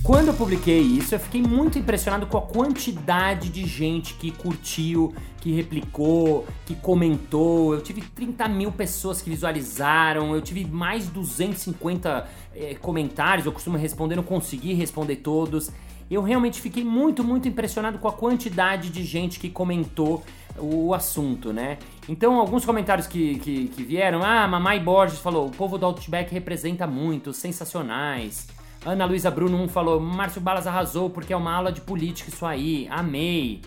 Quando 0.04 0.28
eu 0.28 0.34
publiquei 0.34 0.80
isso, 0.80 1.16
eu 1.16 1.20
fiquei 1.20 1.42
muito 1.42 1.80
impressionado 1.80 2.28
com 2.28 2.38
a 2.38 2.42
quantidade 2.42 3.50
de 3.50 3.66
gente 3.66 4.14
que 4.14 4.30
curtiu, 4.30 5.16
que 5.40 5.52
replicou, 5.54 6.46
que 6.66 6.76
comentou. 6.76 7.74
Eu 7.74 7.82
tive 7.82 8.02
30 8.02 8.48
mil 8.50 8.72
pessoas 8.72 9.22
que 9.22 9.30
visualizaram, 9.30 10.36
eu 10.36 10.42
tive 10.42 10.66
mais 10.66 11.06
de 11.06 11.12
250 11.14 12.28
eh, 12.54 12.76
comentários. 12.76 13.46
Eu 13.46 13.52
costumo 13.52 13.78
responder, 13.78 14.18
não 14.18 14.24
consegui 14.24 14.74
responder 14.74 15.16
todos. 15.16 15.72
Eu 16.14 16.22
realmente 16.22 16.62
fiquei 16.62 16.84
muito, 16.84 17.24
muito 17.24 17.48
impressionado 17.48 17.98
com 17.98 18.08
a 18.08 18.14
quantidade 18.14 18.90
de 18.90 19.04
gente 19.04 19.40
que 19.40 19.50
comentou 19.50 20.24
o 20.58 20.94
assunto, 20.94 21.52
né? 21.52 21.78
Então, 22.08 22.40
alguns 22.40 22.64
comentários 22.66 23.08
que, 23.08 23.40
que, 23.40 23.68
que 23.70 23.84
vieram, 23.84 24.22
ah, 24.24 24.48
Mamãe 24.48 24.80
Borges 24.84 25.20
falou, 25.20 25.48
o 25.48 25.52
povo 25.52 25.78
do 25.78 25.86
Outback 25.86 26.32
representa 26.34 26.86
muito, 26.86 27.34
sensacionais. 27.34 28.48
Ana 28.86 29.06
Luísa 29.06 29.32
Bruno 29.32 29.58
1 29.64 29.70
falou: 29.70 30.00
Márcio 30.00 30.42
Balas 30.42 30.68
arrasou 30.68 31.10
porque 31.10 31.34
é 31.34 31.38
uma 31.38 31.54
aula 31.54 31.72
de 31.72 31.82
política 31.82 32.30
isso 32.30 32.46
aí. 32.46 32.88
Amei. 32.92 33.62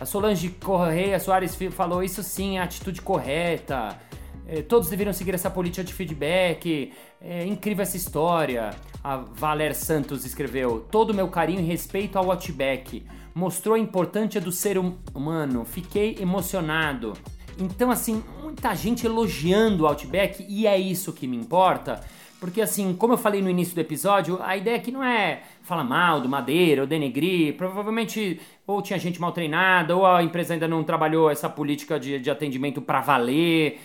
A 0.00 0.06
Solange 0.06 0.48
Correia 0.48 1.20
Soares 1.20 1.56
falou: 1.70 2.02
Isso 2.02 2.22
sim 2.22 2.56
é 2.56 2.60
a 2.60 2.64
atitude 2.64 3.02
correta. 3.02 3.98
É, 4.46 4.60
todos 4.62 4.88
deveriam 4.88 5.12
seguir 5.12 5.34
essa 5.34 5.50
política 5.50 5.84
de 5.84 5.92
feedback. 5.92 6.92
É 7.20 7.46
incrível 7.46 7.82
essa 7.82 7.96
história. 7.96 8.70
A 9.02 9.16
Valer 9.16 9.74
Santos 9.74 10.24
escreveu: 10.24 10.86
Todo 10.90 11.14
meu 11.14 11.28
carinho 11.28 11.60
e 11.60 11.64
respeito 11.64 12.18
ao 12.18 12.30
Outback. 12.30 13.04
Mostrou 13.34 13.74
a 13.74 13.78
importância 13.78 14.40
do 14.40 14.52
ser 14.52 14.78
hum-, 14.78 14.96
humano. 15.14 15.64
Fiquei 15.64 16.16
emocionado. 16.20 17.14
Então, 17.58 17.90
assim, 17.90 18.22
muita 18.42 18.74
gente 18.74 19.06
elogiando 19.06 19.84
o 19.84 19.86
Outback 19.86 20.44
e 20.48 20.66
é 20.66 20.78
isso 20.78 21.12
que 21.12 21.26
me 21.26 21.36
importa. 21.36 22.00
Porque 22.42 22.60
assim, 22.60 22.92
como 22.92 23.12
eu 23.12 23.16
falei 23.16 23.40
no 23.40 23.48
início 23.48 23.72
do 23.72 23.80
episódio, 23.80 24.42
a 24.42 24.56
ideia 24.56 24.76
aqui 24.76 24.90
não 24.90 25.04
é 25.04 25.42
falar 25.62 25.84
mal 25.84 26.20
do 26.20 26.28
Madeira 26.28 26.80
ou 26.80 26.88
denegrir. 26.88 27.56
Provavelmente 27.56 28.40
ou 28.66 28.82
tinha 28.82 28.98
gente 28.98 29.20
mal 29.20 29.30
treinada, 29.30 29.96
ou 29.96 30.04
a 30.04 30.24
empresa 30.24 30.52
ainda 30.52 30.66
não 30.66 30.82
trabalhou 30.82 31.30
essa 31.30 31.48
política 31.48 32.00
de, 32.00 32.18
de 32.18 32.28
atendimento 32.28 32.82
para 32.82 33.00
valer. 33.00 33.78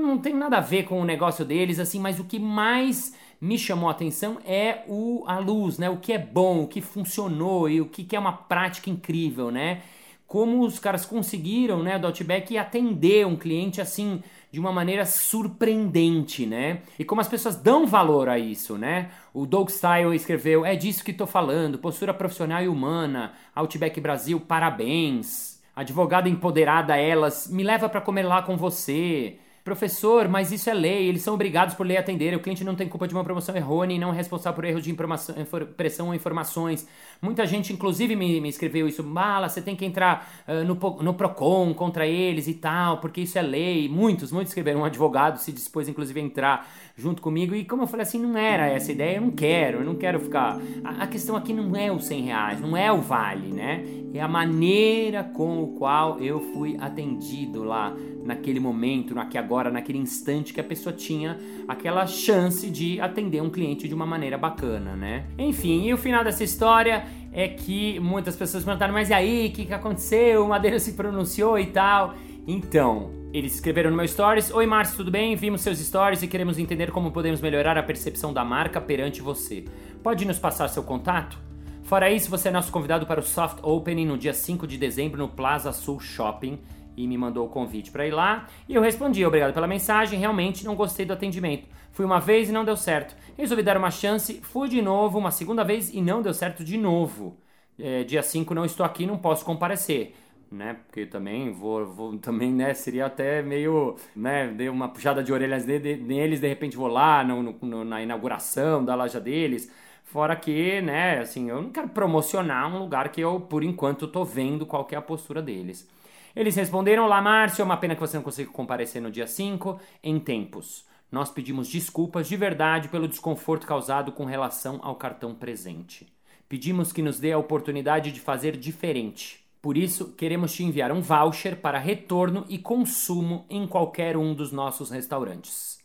Não 0.00 0.18
tem 0.18 0.34
nada 0.34 0.58
a 0.58 0.60
ver 0.60 0.84
com 0.84 1.00
o 1.00 1.04
negócio 1.04 1.44
deles, 1.44 1.78
assim, 1.78 1.98
mas 1.98 2.18
o 2.20 2.24
que 2.24 2.38
mais 2.38 3.14
me 3.40 3.58
chamou 3.58 3.88
a 3.88 3.92
atenção 3.92 4.38
é 4.44 4.82
o, 4.88 5.24
a 5.26 5.38
luz, 5.38 5.78
né? 5.78 5.90
O 5.90 5.98
que 5.98 6.12
é 6.12 6.18
bom, 6.18 6.62
o 6.62 6.68
que 6.68 6.80
funcionou 6.80 7.68
e 7.68 7.80
o 7.80 7.86
que, 7.86 8.04
que 8.04 8.16
é 8.16 8.18
uma 8.18 8.32
prática 8.32 8.90
incrível, 8.90 9.50
né? 9.50 9.82
Como 10.26 10.62
os 10.64 10.78
caras 10.78 11.04
conseguiram, 11.04 11.82
né, 11.82 11.98
do 11.98 12.06
Outback 12.06 12.56
atender 12.56 13.26
um 13.26 13.36
cliente 13.36 13.80
assim 13.80 14.22
de 14.50 14.58
uma 14.58 14.72
maneira 14.72 15.04
surpreendente, 15.04 16.46
né? 16.46 16.82
E 16.98 17.04
como 17.04 17.20
as 17.20 17.28
pessoas 17.28 17.56
dão 17.56 17.86
valor 17.86 18.28
a 18.28 18.38
isso, 18.38 18.78
né? 18.78 19.10
O 19.32 19.46
Doug 19.46 19.68
Style 19.68 20.14
escreveu: 20.14 20.64
É 20.64 20.74
disso 20.74 21.04
que 21.04 21.12
tô 21.12 21.26
falando, 21.26 21.78
postura 21.78 22.14
profissional 22.14 22.62
e 22.62 22.68
humana, 22.68 23.32
Outback 23.54 24.00
Brasil, 24.00 24.40
parabéns. 24.40 25.60
Advogada 25.76 26.28
empoderada, 26.28 26.96
elas, 26.96 27.48
me 27.48 27.64
leva 27.64 27.88
para 27.88 28.00
comer 28.00 28.22
lá 28.22 28.42
com 28.42 28.56
você. 28.56 29.38
Professor, 29.64 30.28
mas 30.28 30.52
isso 30.52 30.68
é 30.68 30.74
lei, 30.74 31.08
eles 31.08 31.22
são 31.22 31.32
obrigados 31.32 31.74
por 31.74 31.86
lei 31.86 31.96
a 31.96 32.00
atender. 32.00 32.36
O 32.36 32.40
cliente 32.40 32.62
não 32.62 32.74
tem 32.74 32.86
culpa 32.86 33.08
de 33.08 33.14
uma 33.14 33.24
promoção 33.24 33.56
errônea 33.56 33.94
e 33.94 33.98
não 33.98 34.12
é 34.12 34.14
responsável 34.14 34.54
por 34.54 34.66
erros 34.66 34.84
de 34.84 34.90
impressão 34.90 36.08
ou 36.08 36.14
informações. 36.14 36.86
Muita 37.22 37.46
gente, 37.46 37.72
inclusive, 37.72 38.14
me, 38.14 38.42
me 38.42 38.48
escreveu 38.50 38.86
isso. 38.86 39.02
Mala, 39.02 39.48
você 39.48 39.62
tem 39.62 39.74
que 39.74 39.86
entrar 39.86 40.44
uh, 40.46 40.64
no, 40.64 40.74
no 41.02 41.14
PROCON 41.14 41.72
contra 41.72 42.06
eles 42.06 42.46
e 42.46 42.52
tal, 42.52 42.98
porque 42.98 43.22
isso 43.22 43.38
é 43.38 43.42
lei. 43.42 43.88
Muitos, 43.88 44.30
muitos 44.30 44.50
escreveram. 44.50 44.80
Um 44.80 44.84
advogado 44.84 45.38
se 45.38 45.50
dispôs, 45.50 45.88
inclusive, 45.88 46.20
a 46.20 46.22
entrar 46.22 46.68
junto 46.94 47.22
comigo. 47.22 47.54
E 47.54 47.64
como 47.64 47.84
eu 47.84 47.86
falei 47.86 48.02
assim, 48.02 48.18
não 48.18 48.36
era 48.36 48.66
essa 48.66 48.92
ideia, 48.92 49.16
eu 49.16 49.22
não 49.22 49.30
quero, 49.30 49.78
eu 49.78 49.84
não 49.84 49.94
quero 49.94 50.20
ficar. 50.20 50.58
A, 50.84 51.04
a 51.04 51.06
questão 51.06 51.36
aqui 51.36 51.54
não 51.54 51.74
é 51.74 51.90
os 51.90 52.04
100 52.04 52.22
reais, 52.22 52.60
não 52.60 52.76
é 52.76 52.92
o 52.92 53.00
vale, 53.00 53.48
né? 53.48 53.82
É 54.12 54.20
a 54.20 54.28
maneira 54.28 55.24
com 55.24 55.62
o 55.62 55.68
qual 55.68 56.20
eu 56.20 56.38
fui 56.52 56.76
atendido 56.78 57.64
lá 57.64 57.96
naquele 58.24 58.58
momento, 58.58 59.18
aqui 59.18 59.36
agora, 59.36 59.70
naquele 59.70 59.98
instante 59.98 60.52
que 60.52 60.60
a 60.60 60.64
pessoa 60.64 60.92
tinha 60.92 61.38
aquela 61.68 62.06
chance 62.06 62.70
de 62.70 63.00
atender 63.00 63.42
um 63.42 63.50
cliente 63.50 63.86
de 63.86 63.94
uma 63.94 64.06
maneira 64.06 64.38
bacana, 64.38 64.96
né? 64.96 65.26
Enfim, 65.38 65.86
e 65.86 65.92
o 65.92 65.98
final 65.98 66.24
dessa 66.24 66.42
história 66.42 67.04
é 67.32 67.46
que 67.48 68.00
muitas 68.00 68.34
pessoas 68.34 68.64
perguntaram, 68.64 68.94
mas 68.94 69.10
e 69.10 69.14
aí, 69.14 69.48
o 69.48 69.52
que, 69.52 69.66
que 69.66 69.74
aconteceu? 69.74 70.44
O 70.44 70.48
Madeira 70.48 70.78
se 70.78 70.94
pronunciou 70.94 71.58
e 71.58 71.66
tal. 71.66 72.14
Então, 72.46 73.10
eles 73.32 73.54
escreveram 73.54 73.90
no 73.90 73.96
meu 73.96 74.06
stories: 74.06 74.52
Oi 74.52 74.66
Márcio, 74.66 74.96
tudo 74.96 75.10
bem? 75.10 75.34
Vimos 75.34 75.60
seus 75.60 75.78
stories 75.78 76.22
e 76.22 76.28
queremos 76.28 76.58
entender 76.58 76.90
como 76.90 77.10
podemos 77.10 77.40
melhorar 77.40 77.76
a 77.76 77.82
percepção 77.82 78.32
da 78.32 78.44
marca 78.44 78.80
perante 78.80 79.20
você. 79.20 79.64
Pode 80.02 80.24
nos 80.24 80.38
passar 80.38 80.68
seu 80.68 80.82
contato? 80.82 81.38
Fora 81.82 82.10
isso, 82.10 82.30
você 82.30 82.48
é 82.48 82.50
nosso 82.50 82.72
convidado 82.72 83.06
para 83.06 83.20
o 83.20 83.22
Soft 83.22 83.58
Opening 83.62 84.06
no 84.06 84.16
dia 84.16 84.32
5 84.32 84.66
de 84.66 84.78
dezembro 84.78 85.18
no 85.18 85.28
Plaza 85.28 85.70
Sul 85.70 86.00
Shopping 86.00 86.58
e 86.96 87.06
me 87.06 87.16
mandou 87.18 87.46
o 87.46 87.50
convite 87.50 87.90
para 87.90 88.06
ir 88.06 88.12
lá. 88.12 88.46
E 88.68 88.74
eu 88.74 88.82
respondi, 88.82 89.24
obrigado 89.24 89.52
pela 89.52 89.66
mensagem, 89.66 90.18
realmente 90.18 90.64
não 90.64 90.74
gostei 90.74 91.04
do 91.06 91.12
atendimento. 91.12 91.68
Fui 91.92 92.04
uma 92.04 92.20
vez 92.20 92.48
e 92.48 92.52
não 92.52 92.64
deu 92.64 92.76
certo. 92.76 93.14
Resolvi 93.36 93.62
dar 93.62 93.76
uma 93.76 93.90
chance, 93.90 94.40
fui 94.42 94.68
de 94.68 94.82
novo, 94.82 95.18
uma 95.18 95.30
segunda 95.30 95.62
vez 95.62 95.92
e 95.94 96.00
não 96.02 96.22
deu 96.22 96.34
certo 96.34 96.64
de 96.64 96.76
novo. 96.76 97.36
É, 97.78 98.04
dia 98.04 98.22
5 98.22 98.54
não 98.54 98.64
estou 98.64 98.84
aqui, 98.84 99.06
não 99.06 99.18
posso 99.18 99.44
comparecer. 99.44 100.14
Né, 100.50 100.74
porque 100.86 101.04
também 101.06 101.50
vou, 101.52 101.84
vou, 101.86 102.18
também, 102.18 102.52
né, 102.52 102.74
seria 102.74 103.06
até 103.06 103.42
meio, 103.42 103.96
né, 104.14 104.48
dei 104.48 104.68
uma 104.68 104.88
puxada 104.88 105.22
de 105.22 105.32
orelhas 105.32 105.66
neles, 105.66 106.40
de 106.40 106.46
repente 106.46 106.76
vou 106.76 106.86
lá 106.86 107.24
no, 107.24 107.42
no, 107.60 107.84
na 107.84 108.00
inauguração 108.02 108.84
da 108.84 108.94
loja 108.94 109.20
deles, 109.20 109.68
fora 110.04 110.36
que, 110.36 110.80
né, 110.80 111.18
assim, 111.18 111.50
eu 111.50 111.60
não 111.60 111.70
quero 111.70 111.88
promocionar 111.88 112.72
um 112.72 112.78
lugar 112.78 113.08
que 113.10 113.20
eu, 113.20 113.40
por 113.40 113.64
enquanto, 113.64 114.06
tô 114.06 114.24
vendo 114.24 114.64
qual 114.64 114.86
é 114.92 114.96
a 114.96 115.02
postura 115.02 115.42
deles. 115.42 115.88
Eles 116.34 116.56
responderam: 116.56 117.04
Olá, 117.04 117.22
Márcio, 117.22 117.62
é 117.62 117.64
uma 117.64 117.76
pena 117.76 117.94
que 117.94 118.00
você 118.00 118.16
não 118.16 118.24
consiga 118.24 118.50
comparecer 118.50 119.00
no 119.00 119.10
dia 119.10 119.26
5, 119.26 119.78
em 120.02 120.18
tempos. 120.18 120.84
Nós 121.10 121.30
pedimos 121.30 121.68
desculpas 121.68 122.26
de 122.26 122.36
verdade 122.36 122.88
pelo 122.88 123.06
desconforto 123.06 123.66
causado 123.66 124.10
com 124.10 124.24
relação 124.24 124.80
ao 124.82 124.96
cartão 124.96 125.32
presente. 125.32 126.12
Pedimos 126.48 126.92
que 126.92 127.02
nos 127.02 127.20
dê 127.20 127.30
a 127.30 127.38
oportunidade 127.38 128.10
de 128.10 128.20
fazer 128.20 128.56
diferente. 128.56 129.44
Por 129.62 129.78
isso, 129.78 130.12
queremos 130.12 130.52
te 130.52 130.64
enviar 130.64 130.90
um 130.90 131.00
voucher 131.00 131.56
para 131.56 131.78
retorno 131.78 132.44
e 132.48 132.58
consumo 132.58 133.46
em 133.48 133.66
qualquer 133.66 134.16
um 134.16 134.34
dos 134.34 134.50
nossos 134.50 134.90
restaurantes. 134.90 135.78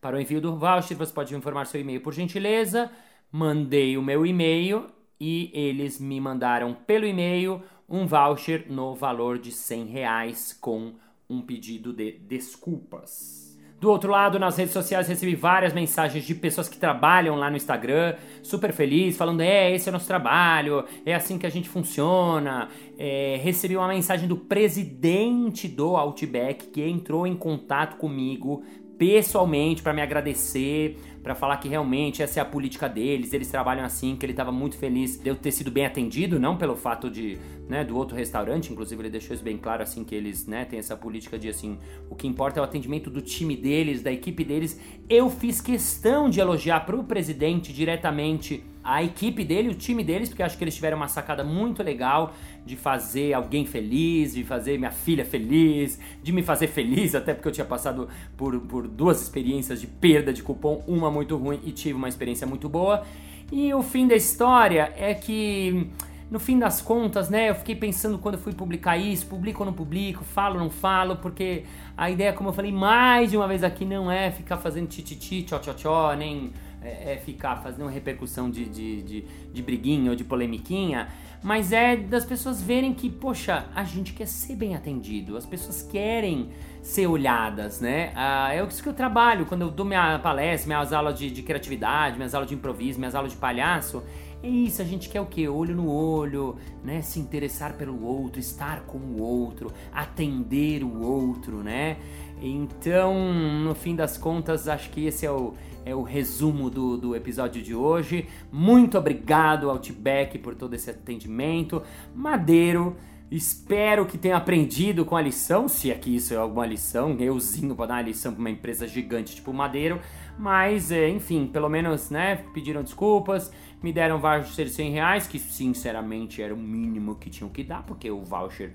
Para 0.00 0.16
o 0.16 0.20
envio 0.20 0.40
do 0.40 0.56
voucher, 0.56 0.96
você 0.96 1.12
pode 1.12 1.34
informar 1.34 1.66
seu 1.66 1.80
e-mail 1.80 2.00
por 2.00 2.12
gentileza. 2.12 2.90
Mandei 3.30 3.96
o 3.96 4.02
meu 4.02 4.26
e-mail 4.26 4.86
e 5.18 5.50
eles 5.54 6.00
me 6.00 6.20
mandaram 6.20 6.74
pelo 6.74 7.06
e-mail 7.06 7.62
um 7.92 8.06
voucher 8.06 8.64
no 8.70 8.94
valor 8.94 9.38
de 9.38 9.52
100 9.52 9.84
reais 9.84 10.56
com 10.58 10.94
um 11.28 11.42
pedido 11.42 11.92
de 11.92 12.12
desculpas. 12.12 13.42
Do 13.82 13.90
outro 13.90 14.12
lado, 14.12 14.38
nas 14.38 14.56
redes 14.56 14.72
sociais, 14.72 15.08
recebi 15.08 15.34
várias 15.34 15.72
mensagens 15.72 16.24
de 16.24 16.36
pessoas 16.36 16.68
que 16.68 16.78
trabalham 16.78 17.34
lá 17.34 17.50
no 17.50 17.56
Instagram, 17.56 18.14
super 18.40 18.72
feliz, 18.72 19.16
falando: 19.16 19.40
é, 19.40 19.74
esse 19.74 19.88
é 19.88 19.90
o 19.90 19.92
nosso 19.92 20.06
trabalho, 20.06 20.84
é 21.04 21.12
assim 21.12 21.36
que 21.36 21.46
a 21.46 21.50
gente 21.50 21.68
funciona. 21.68 22.68
É, 22.96 23.40
recebi 23.42 23.76
uma 23.76 23.88
mensagem 23.88 24.28
do 24.28 24.36
presidente 24.36 25.66
do 25.66 25.96
Outback 25.96 26.68
que 26.68 26.80
entrou 26.80 27.26
em 27.26 27.34
contato 27.34 27.96
comigo 27.96 28.62
pessoalmente 29.02 29.82
para 29.82 29.92
me 29.92 30.00
agradecer 30.00 30.96
para 31.24 31.34
falar 31.34 31.56
que 31.56 31.68
realmente 31.68 32.22
essa 32.22 32.38
é 32.38 32.42
a 32.42 32.44
política 32.44 32.88
deles, 32.88 33.32
eles 33.32 33.48
trabalham 33.48 33.84
assim, 33.84 34.14
que 34.14 34.24
ele 34.24 34.32
estava 34.32 34.52
muito 34.52 34.76
feliz 34.76 35.18
de 35.18 35.28
eu 35.28 35.34
ter 35.34 35.50
sido 35.50 35.72
bem 35.72 35.84
atendido, 35.84 36.38
não 36.38 36.56
pelo 36.56 36.76
fato 36.76 37.10
de, 37.10 37.36
né, 37.68 37.84
do 37.84 37.96
outro 37.96 38.16
restaurante, 38.16 38.72
inclusive 38.72 39.02
ele 39.02 39.10
deixou 39.10 39.34
isso 39.34 39.42
bem 39.42 39.58
claro 39.58 39.82
assim 39.82 40.04
que 40.04 40.14
eles, 40.14 40.46
né, 40.46 40.64
têm 40.64 40.78
essa 40.78 40.96
política 40.96 41.36
de 41.36 41.48
assim, 41.48 41.78
o 42.08 42.14
que 42.14 42.28
importa 42.28 42.60
é 42.60 42.60
o 42.60 42.64
atendimento 42.64 43.10
do 43.10 43.20
time 43.20 43.56
deles, 43.56 44.02
da 44.02 44.12
equipe 44.12 44.44
deles. 44.44 44.80
Eu 45.08 45.28
fiz 45.28 45.60
questão 45.60 46.30
de 46.30 46.38
elogiar 46.38 46.86
para 46.86 46.96
o 46.96 47.02
presidente 47.02 47.72
diretamente 47.72 48.64
a 48.84 49.02
equipe 49.02 49.44
dele, 49.44 49.68
o 49.68 49.74
time 49.74 50.02
deles, 50.02 50.28
porque 50.28 50.42
acho 50.42 50.58
que 50.58 50.64
eles 50.64 50.74
tiveram 50.74 50.96
uma 50.96 51.08
sacada 51.08 51.44
muito 51.44 51.82
legal 51.82 52.34
de 52.64 52.76
fazer 52.76 53.32
alguém 53.32 53.64
feliz, 53.64 54.34
de 54.34 54.44
fazer 54.44 54.78
minha 54.78 54.90
filha 54.90 55.24
feliz, 55.24 55.98
de 56.22 56.32
me 56.32 56.42
fazer 56.42 56.66
feliz, 56.66 57.14
até 57.14 57.34
porque 57.34 57.48
eu 57.48 57.52
tinha 57.52 57.64
passado 57.64 58.08
por, 58.36 58.58
por 58.60 58.88
duas 58.88 59.22
experiências 59.22 59.80
de 59.80 59.86
perda 59.86 60.32
de 60.32 60.42
cupom, 60.42 60.82
uma 60.86 61.10
muito 61.10 61.36
ruim 61.36 61.60
e 61.64 61.70
tive 61.70 61.94
uma 61.94 62.08
experiência 62.08 62.46
muito 62.46 62.68
boa. 62.68 63.04
E 63.50 63.72
o 63.74 63.82
fim 63.82 64.08
da 64.08 64.16
história 64.16 64.92
é 64.96 65.14
que 65.14 65.90
no 66.32 66.40
fim 66.40 66.58
das 66.58 66.80
contas, 66.80 67.28
né, 67.28 67.50
eu 67.50 67.54
fiquei 67.54 67.76
pensando 67.76 68.18
quando 68.18 68.36
eu 68.36 68.40
fui 68.40 68.54
publicar 68.54 68.96
isso, 68.96 69.26
publico 69.26 69.60
ou 69.60 69.66
não 69.66 69.74
publico, 69.74 70.24
falo 70.24 70.54
ou 70.54 70.62
não 70.62 70.70
falo, 70.70 71.16
porque 71.16 71.64
a 71.94 72.10
ideia, 72.10 72.32
como 72.32 72.48
eu 72.48 72.54
falei 72.54 72.72
mais 72.72 73.30
de 73.30 73.36
uma 73.36 73.46
vez 73.46 73.62
aqui, 73.62 73.84
não 73.84 74.10
é 74.10 74.30
ficar 74.30 74.56
fazendo 74.56 74.88
tititi, 74.88 75.42
tchó 75.42 75.58
tchó 75.58 75.74
tchó, 75.74 76.14
nem 76.16 76.50
é, 76.82 77.14
é 77.14 77.16
ficar 77.16 77.56
fazendo 77.56 77.86
repercussão 77.88 78.50
de, 78.50 78.64
de, 78.64 79.02
de, 79.02 79.24
de 79.52 79.62
briguinha 79.62 80.10
ou 80.10 80.16
de 80.16 80.24
polemiquinha, 80.24 81.08
mas 81.42 81.72
é 81.72 81.96
das 81.96 82.24
pessoas 82.24 82.62
verem 82.62 82.94
que, 82.94 83.10
poxa, 83.10 83.66
a 83.74 83.82
gente 83.82 84.12
quer 84.12 84.26
ser 84.26 84.54
bem 84.54 84.76
atendido, 84.76 85.36
as 85.36 85.44
pessoas 85.44 85.82
querem 85.82 86.50
ser 86.80 87.06
olhadas, 87.06 87.80
né? 87.80 88.12
Ah, 88.14 88.54
é 88.54 88.64
isso 88.64 88.82
que 88.82 88.88
eu 88.88 88.94
trabalho 88.94 89.46
quando 89.46 89.62
eu 89.62 89.70
dou 89.70 89.84
minha 89.84 90.18
palestra, 90.20 90.68
minhas 90.68 90.92
aulas 90.92 91.18
de, 91.18 91.30
de 91.30 91.42
criatividade, 91.42 92.16
minhas 92.16 92.34
aulas 92.34 92.48
de 92.48 92.54
improviso, 92.54 92.98
minhas 92.98 93.14
aulas 93.14 93.32
de 93.32 93.38
palhaço. 93.38 94.02
É 94.42 94.48
isso, 94.48 94.82
a 94.82 94.84
gente 94.84 95.08
quer 95.08 95.20
o 95.20 95.26
quê? 95.26 95.48
Olho 95.48 95.74
no 95.74 95.88
olho, 95.88 96.56
né? 96.82 97.00
Se 97.00 97.20
interessar 97.20 97.74
pelo 97.74 98.04
outro, 98.04 98.40
estar 98.40 98.80
com 98.80 98.98
o 98.98 99.20
outro, 99.20 99.72
atender 99.92 100.82
o 100.82 101.00
outro, 101.00 101.62
né? 101.62 101.96
Então, 102.44 103.32
no 103.62 103.72
fim 103.72 103.94
das 103.94 104.18
contas, 104.18 104.66
acho 104.66 104.90
que 104.90 105.06
esse 105.06 105.24
é 105.24 105.30
o, 105.30 105.54
é 105.84 105.94
o 105.94 106.02
resumo 106.02 106.68
do, 106.68 106.96
do 106.96 107.14
episódio 107.14 107.62
de 107.62 107.72
hoje. 107.72 108.26
Muito 108.50 108.98
obrigado, 108.98 109.70
Outback, 109.70 110.38
por 110.38 110.56
todo 110.56 110.74
esse 110.74 110.90
atendimento. 110.90 111.80
Madeiro, 112.12 112.96
espero 113.30 114.04
que 114.04 114.18
tenha 114.18 114.36
aprendido 114.36 115.04
com 115.04 115.16
a 115.16 115.22
lição, 115.22 115.68
se 115.68 115.92
é 115.92 115.94
que 115.94 116.16
isso 116.16 116.34
é 116.34 116.36
alguma 116.36 116.66
lição. 116.66 117.16
Euzinho 117.16 117.76
para 117.76 117.86
dar 117.86 117.94
uma 117.94 118.02
lição 118.02 118.32
para 118.32 118.40
uma 118.40 118.50
empresa 118.50 118.88
gigante 118.88 119.36
tipo 119.36 119.52
Madeiro. 119.52 120.00
Mas, 120.36 120.90
é, 120.90 121.08
enfim, 121.08 121.46
pelo 121.46 121.68
menos, 121.68 122.10
né, 122.10 122.44
pediram 122.52 122.82
desculpas, 122.82 123.52
me 123.80 123.92
deram 123.92 124.18
voucher 124.18 124.64
de 124.64 124.72
100 124.72 124.90
reais, 124.90 125.26
que 125.28 125.38
sinceramente 125.38 126.42
era 126.42 126.52
o 126.52 126.58
mínimo 126.58 127.14
que 127.14 127.30
tinham 127.30 127.50
que 127.50 127.62
dar, 127.62 127.84
porque 127.84 128.10
o 128.10 128.24
voucher 128.24 128.72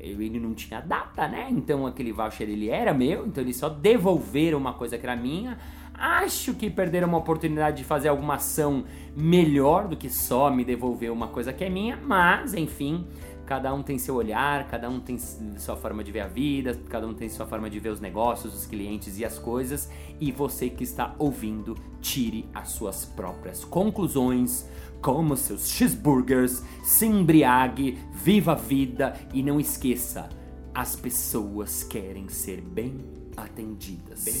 ele 0.00 0.40
não 0.40 0.54
tinha 0.54 0.80
data, 0.80 1.28
né? 1.28 1.48
Então 1.50 1.86
aquele 1.86 2.12
voucher 2.12 2.48
ele 2.48 2.68
era 2.68 2.94
meu, 2.94 3.26
então 3.26 3.42
eles 3.42 3.56
só 3.56 3.68
devolveram 3.68 4.58
uma 4.58 4.72
coisa 4.72 4.96
que 4.96 5.06
era 5.06 5.14
minha. 5.14 5.58
Acho 5.94 6.54
que 6.54 6.70
perderam 6.70 7.08
uma 7.08 7.18
oportunidade 7.18 7.78
de 7.78 7.84
fazer 7.84 8.08
alguma 8.08 8.36
ação 8.36 8.84
melhor 9.14 9.86
do 9.86 9.96
que 9.96 10.08
só 10.08 10.50
me 10.50 10.64
devolver 10.64 11.12
uma 11.12 11.28
coisa 11.28 11.52
que 11.52 11.62
é 11.62 11.68
minha, 11.68 11.98
mas 11.98 12.54
enfim, 12.54 13.06
cada 13.50 13.74
um 13.74 13.82
tem 13.82 13.98
seu 13.98 14.14
olhar, 14.14 14.68
cada 14.68 14.88
um 14.88 15.00
tem 15.00 15.18
sua 15.18 15.74
forma 15.76 16.04
de 16.04 16.12
ver 16.12 16.20
a 16.20 16.28
vida, 16.28 16.80
cada 16.88 17.04
um 17.04 17.12
tem 17.12 17.28
sua 17.28 17.44
forma 17.44 17.68
de 17.68 17.80
ver 17.80 17.88
os 17.88 18.00
negócios, 18.00 18.54
os 18.54 18.64
clientes 18.64 19.18
e 19.18 19.24
as 19.24 19.40
coisas, 19.40 19.90
e 20.20 20.30
você 20.30 20.70
que 20.70 20.84
está 20.84 21.16
ouvindo, 21.18 21.76
tire 22.00 22.48
as 22.54 22.68
suas 22.68 23.04
próprias 23.04 23.64
conclusões, 23.64 24.68
coma 25.02 25.34
seus 25.34 25.68
cheeseburgers, 25.68 26.62
se 26.84 27.06
embriague, 27.06 27.98
viva 28.12 28.52
a 28.52 28.54
vida 28.54 29.18
e 29.34 29.42
não 29.42 29.58
esqueça, 29.58 30.28
as 30.72 30.94
pessoas 30.94 31.82
querem 31.82 32.28
ser 32.28 32.60
bem 32.60 33.00
atendidas. 33.36 34.22
Bem, 34.22 34.34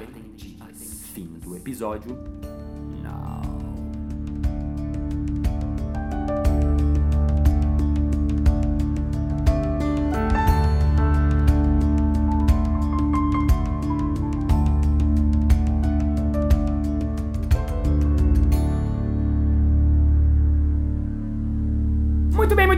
bem 0.00 0.08
atendidas 0.08 0.98
fim 1.14 1.26
do 1.40 1.56
episódio. 1.56 2.67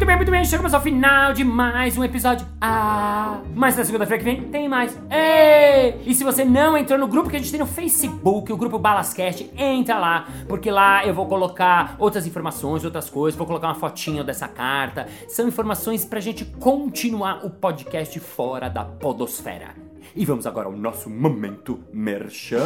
Muito 0.01 0.07
bem, 0.07 0.17
muito 0.17 0.31
bem. 0.31 0.45
Chegamos 0.47 0.73
ao 0.73 0.81
final 0.81 1.35
de 1.35 1.45
mais 1.45 1.99
um 1.99 2.03
episódio. 2.03 2.47
Ah, 2.59 3.43
mas 3.55 3.77
na 3.77 3.85
segunda-feira 3.85 4.17
que 4.17 4.25
vem 4.25 4.49
tem 4.49 4.67
mais. 4.67 4.99
Ei! 5.11 6.01
E 6.07 6.15
se 6.15 6.25
você 6.25 6.43
não 6.43 6.75
entrou 6.75 6.99
no 6.99 7.07
grupo 7.07 7.29
que 7.29 7.37
a 7.37 7.39
gente 7.39 7.51
tem 7.51 7.61
no 7.61 7.67
Facebook, 7.67 8.51
o 8.51 8.57
grupo 8.57 8.79
Balascast, 8.79 9.51
entra 9.59 9.99
lá, 9.99 10.27
porque 10.49 10.71
lá 10.71 11.05
eu 11.05 11.13
vou 11.13 11.27
colocar 11.27 11.97
outras 11.99 12.27
informações, 12.27 12.83
outras 12.83 13.11
coisas, 13.11 13.37
vou 13.37 13.47
colocar 13.47 13.67
uma 13.67 13.75
fotinha 13.75 14.25
dessa 14.25 14.49
carta. 14.49 15.07
São 15.29 15.47
informações 15.47 16.03
pra 16.03 16.19
gente 16.19 16.47
continuar 16.47 17.45
o 17.45 17.51
podcast 17.51 18.19
fora 18.21 18.71
da 18.71 18.83
podosfera. 18.83 19.75
E 20.17 20.25
vamos 20.25 20.47
agora 20.47 20.67
ao 20.67 20.73
nosso 20.73 21.11
momento 21.11 21.79
merchan. 21.93 22.65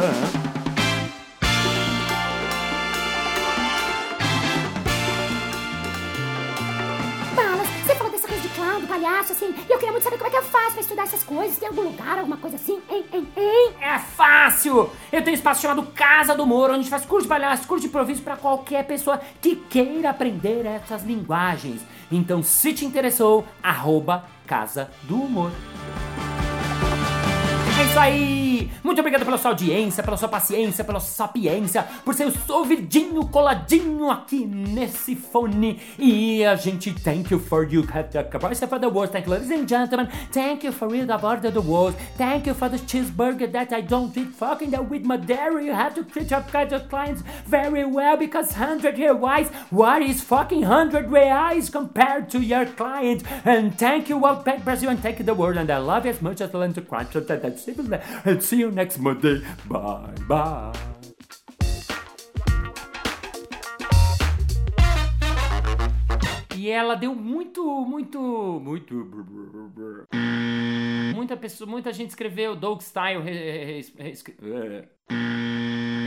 Muito 9.95 10.03
saber 10.03 10.17
como 10.17 10.27
é 10.27 10.31
que 10.31 10.37
eu 10.37 10.43
faço 10.43 10.71
pra 10.73 10.81
estudar 10.81 11.03
essas 11.03 11.23
coisas. 11.23 11.57
Tem 11.57 11.69
algum 11.69 11.83
lugar, 11.83 12.19
alguma 12.19 12.35
coisa 12.35 12.57
assim? 12.57 12.81
Hein, 12.89 13.05
hein, 13.13 13.27
hein? 13.37 13.73
É 13.79 13.97
fácil! 13.97 14.89
Eu 15.11 15.21
tenho 15.21 15.31
um 15.31 15.33
espaço 15.33 15.61
chamado 15.61 15.83
Casa 15.93 16.35
do 16.35 16.43
Humor, 16.43 16.69
onde 16.69 16.79
a 16.79 16.81
gente 16.81 16.89
faz 16.89 17.05
curso 17.05 17.23
de 17.23 17.29
palhaço, 17.29 17.67
curso 17.67 17.83
de 17.83 17.87
improviso 17.87 18.21
pra 18.21 18.35
qualquer 18.35 18.85
pessoa 18.85 19.21
que 19.41 19.55
queira 19.55 20.09
aprender 20.09 20.65
essas 20.65 21.03
linguagens. 21.03 21.81
Então, 22.11 22.43
se 22.43 22.73
te 22.73 22.85
interessou, 22.85 23.45
arroba 23.63 24.25
Casa 24.45 24.91
do 25.03 25.15
Humor. 25.15 25.51
É 27.79 27.83
isso 27.85 27.99
aí! 27.99 28.54
Muito 28.83 28.99
obrigado 28.99 29.25
pela 29.25 29.37
sua 29.37 29.51
audiência, 29.51 30.03
pela 30.03 30.17
sua 30.17 30.27
paciência, 30.27 30.83
pela 30.83 30.99
sua 30.99 31.27
sapiência, 31.27 31.85
por 32.03 32.13
ser 32.13 32.27
o 32.27 32.53
ouvidinho 32.53 33.25
coladinho 33.27 34.09
aqui 34.09 34.45
nesse 34.45 35.15
fone. 35.15 35.79
E 35.97 36.43
a 36.45 36.55
gente, 36.55 36.93
thank 36.93 37.31
you 37.31 37.39
for 37.39 37.67
you 37.71 37.85
have 37.93 38.09
the 38.09 38.23
capacity 38.23 38.67
for 38.67 38.79
the 38.79 38.87
world. 38.87 39.11
Thank 39.11 39.27
you, 39.27 39.33
ladies 39.33 39.51
and 39.51 39.67
gentlemen. 39.67 40.09
Thank 40.31 40.65
you 40.65 40.71
for 40.71 40.87
real 40.87 41.09
about 41.11 41.41
the 41.41 41.61
world. 41.61 41.95
Thank 42.17 42.47
you 42.47 42.53
for 42.53 42.69
the 42.69 42.77
cheeseburger 42.77 43.51
that 43.51 43.71
I 43.73 43.81
don't 43.81 44.15
eat 44.17 44.29
fucking 44.29 44.71
that 44.71 44.89
with 44.89 45.05
my 45.05 45.17
dairy. 45.17 45.65
You 45.65 45.73
have 45.73 45.95
to 45.95 46.03
treat 46.03 46.31
your 46.31 46.41
clients 46.41 47.23
very 47.45 47.85
well 47.85 48.17
because 48.17 48.51
100 48.51 48.95
reais, 48.95 49.49
what 49.71 50.01
is 50.01 50.21
fucking 50.21 50.61
100 50.61 51.07
reais 51.07 51.71
compared 51.71 52.29
to 52.31 52.39
your 52.39 52.65
client? 52.65 53.23
And 53.45 53.77
thank 53.77 54.09
you, 54.09 54.25
Outback 54.25 54.63
Brazil, 54.63 54.89
and 54.89 54.99
thank 54.99 55.19
you, 55.19 55.25
the 55.25 55.33
world. 55.33 55.57
And 55.57 55.69
I 55.69 55.77
love 55.77 56.05
you 56.05 56.11
as 56.11 56.21
much 56.21 56.41
as 56.41 56.53
I 56.53 56.57
learned 56.57 56.75
to 56.75 56.81
crunch 56.81 57.13
that 57.13 57.43
and 58.25 58.43
see 58.55 58.61
you 58.61 58.71
next 58.71 58.99
Monday. 58.99 59.41
Bye 59.65 60.15
bye. 60.27 60.71
E 66.55 66.69
ela 66.69 66.95
deu 66.95 67.13
muito, 67.13 67.63
muito, 67.85 68.19
muito. 68.63 68.93
Muita 71.13 71.37
pessoa, 71.37 71.69
muita 71.69 71.93
gente 71.93 72.09
escreveu 72.09 72.55
Dog 72.55 72.81
Style. 72.81 73.21
Re, 73.21 73.85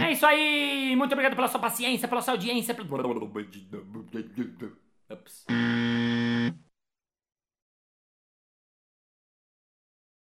é 0.03 0.13
isso 0.13 0.27
aí! 0.27 0.97
Muito 0.97 1.13
obrigado 1.13 1.37
pela 1.37 1.49
sua 1.49 1.61
paciência, 1.61 2.09
pela 2.09 2.23
sua 2.23 2.35
audiência. 2.35 2.75
Pelo... 2.75 2.89
Ups. 5.11 5.47